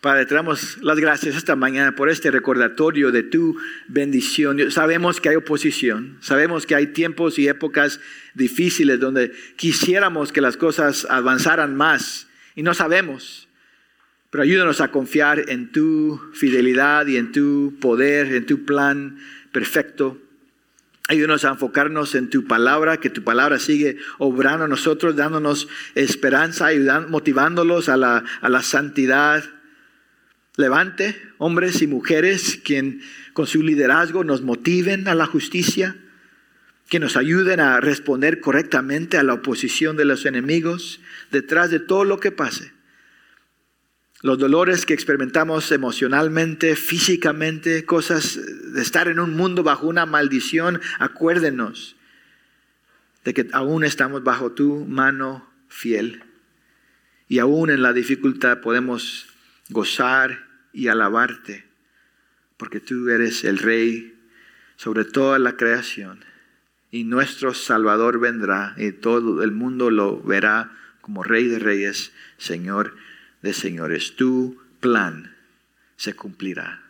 Padre, 0.00 0.24
te 0.24 0.34
damos 0.34 0.78
las 0.80 0.98
gracias 0.98 1.36
esta 1.36 1.56
mañana 1.56 1.94
por 1.94 2.08
este 2.08 2.30
recordatorio 2.30 3.12
de 3.12 3.22
tu 3.22 3.58
bendición. 3.86 4.70
Sabemos 4.70 5.20
que 5.20 5.28
hay 5.28 5.36
oposición, 5.36 6.16
sabemos 6.22 6.64
que 6.64 6.74
hay 6.74 6.86
tiempos 6.86 7.38
y 7.38 7.48
épocas 7.48 8.00
difíciles 8.32 8.98
donde 8.98 9.30
quisiéramos 9.56 10.32
que 10.32 10.40
las 10.40 10.56
cosas 10.56 11.06
avanzaran 11.10 11.76
más 11.76 12.28
y 12.56 12.62
no 12.62 12.72
sabemos. 12.72 13.46
Pero 14.30 14.42
ayúdanos 14.42 14.80
a 14.80 14.90
confiar 14.90 15.50
en 15.50 15.70
tu 15.70 16.18
fidelidad 16.32 17.06
y 17.06 17.18
en 17.18 17.30
tu 17.30 17.76
poder, 17.78 18.32
en 18.32 18.46
tu 18.46 18.64
plan 18.64 19.18
perfecto. 19.52 20.16
Ayúdanos 21.08 21.44
a 21.44 21.50
enfocarnos 21.50 22.14
en 22.14 22.30
tu 22.30 22.46
palabra, 22.46 22.96
que 23.00 23.10
tu 23.10 23.22
palabra 23.22 23.58
sigue 23.58 23.98
obrando 24.16 24.64
a 24.64 24.68
nosotros, 24.68 25.14
dándonos 25.14 25.68
esperanza, 25.94 26.66
ayudando, 26.66 27.10
motivándolos 27.10 27.90
a 27.90 27.98
la, 27.98 28.24
a 28.40 28.48
la 28.48 28.62
santidad 28.62 29.59
Levante 30.60 31.20
hombres 31.38 31.80
y 31.80 31.86
mujeres 31.86 32.60
quien 32.62 33.00
con 33.32 33.46
su 33.46 33.62
liderazgo 33.62 34.24
nos 34.24 34.42
motiven 34.42 35.08
a 35.08 35.14
la 35.14 35.24
justicia, 35.24 35.96
que 36.90 37.00
nos 37.00 37.16
ayuden 37.16 37.60
a 37.60 37.80
responder 37.80 38.40
correctamente 38.40 39.16
a 39.16 39.22
la 39.22 39.32
oposición 39.32 39.96
de 39.96 40.04
los 40.04 40.26
enemigos 40.26 41.00
detrás 41.30 41.70
de 41.70 41.80
todo 41.80 42.04
lo 42.04 42.20
que 42.20 42.30
pase. 42.30 42.72
Los 44.20 44.38
dolores 44.38 44.84
que 44.84 44.92
experimentamos 44.92 45.72
emocionalmente, 45.72 46.76
físicamente, 46.76 47.86
cosas 47.86 48.38
de 48.74 48.82
estar 48.82 49.08
en 49.08 49.18
un 49.18 49.34
mundo 49.34 49.62
bajo 49.62 49.86
una 49.86 50.04
maldición, 50.04 50.78
acuérdenos 50.98 51.96
de 53.24 53.32
que 53.32 53.48
aún 53.52 53.82
estamos 53.82 54.22
bajo 54.24 54.52
tu 54.52 54.84
mano 54.84 55.48
fiel. 55.68 56.22
Y 57.28 57.38
aún 57.38 57.70
en 57.70 57.82
la 57.82 57.94
dificultad 57.94 58.60
podemos 58.60 59.26
gozar 59.70 60.49
y 60.72 60.88
alabarte, 60.88 61.64
porque 62.56 62.80
tú 62.80 63.08
eres 63.08 63.44
el 63.44 63.58
Rey 63.58 64.16
sobre 64.76 65.04
toda 65.04 65.38
la 65.38 65.56
creación, 65.56 66.24
y 66.90 67.04
nuestro 67.04 67.54
Salvador 67.54 68.18
vendrá, 68.18 68.74
y 68.76 68.92
todo 68.92 69.42
el 69.42 69.52
mundo 69.52 69.90
lo 69.90 70.20
verá 70.20 70.72
como 71.00 71.22
Rey 71.22 71.46
de 71.48 71.58
Reyes, 71.58 72.12
Señor 72.38 72.96
de 73.42 73.52
Señores. 73.52 74.16
Tu 74.16 74.60
plan 74.80 75.36
se 75.96 76.14
cumplirá. 76.14 76.82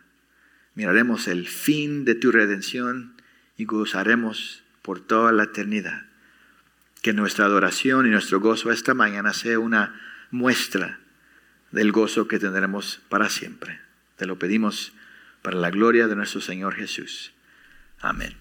Miraremos 0.73 1.27
el 1.27 1.47
fin 1.47 2.05
de 2.05 2.15
tu 2.15 2.31
redención 2.31 3.13
y 3.57 3.65
gozaremos 3.65 4.63
por 4.81 4.99
toda 4.99 5.31
la 5.31 5.43
eternidad. 5.43 6.05
Que 7.01 7.13
nuestra 7.13 7.45
adoración 7.45 8.07
y 8.07 8.09
nuestro 8.09 8.39
gozo 8.39 8.71
esta 8.71 8.93
mañana 8.93 9.33
sea 9.33 9.59
una 9.59 9.99
muestra 10.31 11.00
del 11.71 11.91
gozo 11.91 12.27
que 12.27 12.39
tendremos 12.39 13.01
para 13.09 13.29
siempre. 13.29 13.79
Te 14.17 14.25
lo 14.25 14.37
pedimos 14.37 14.93
para 15.41 15.57
la 15.57 15.71
gloria 15.71 16.07
de 16.07 16.15
nuestro 16.15 16.41
Señor 16.41 16.75
Jesús. 16.75 17.33
Amén. 17.99 18.35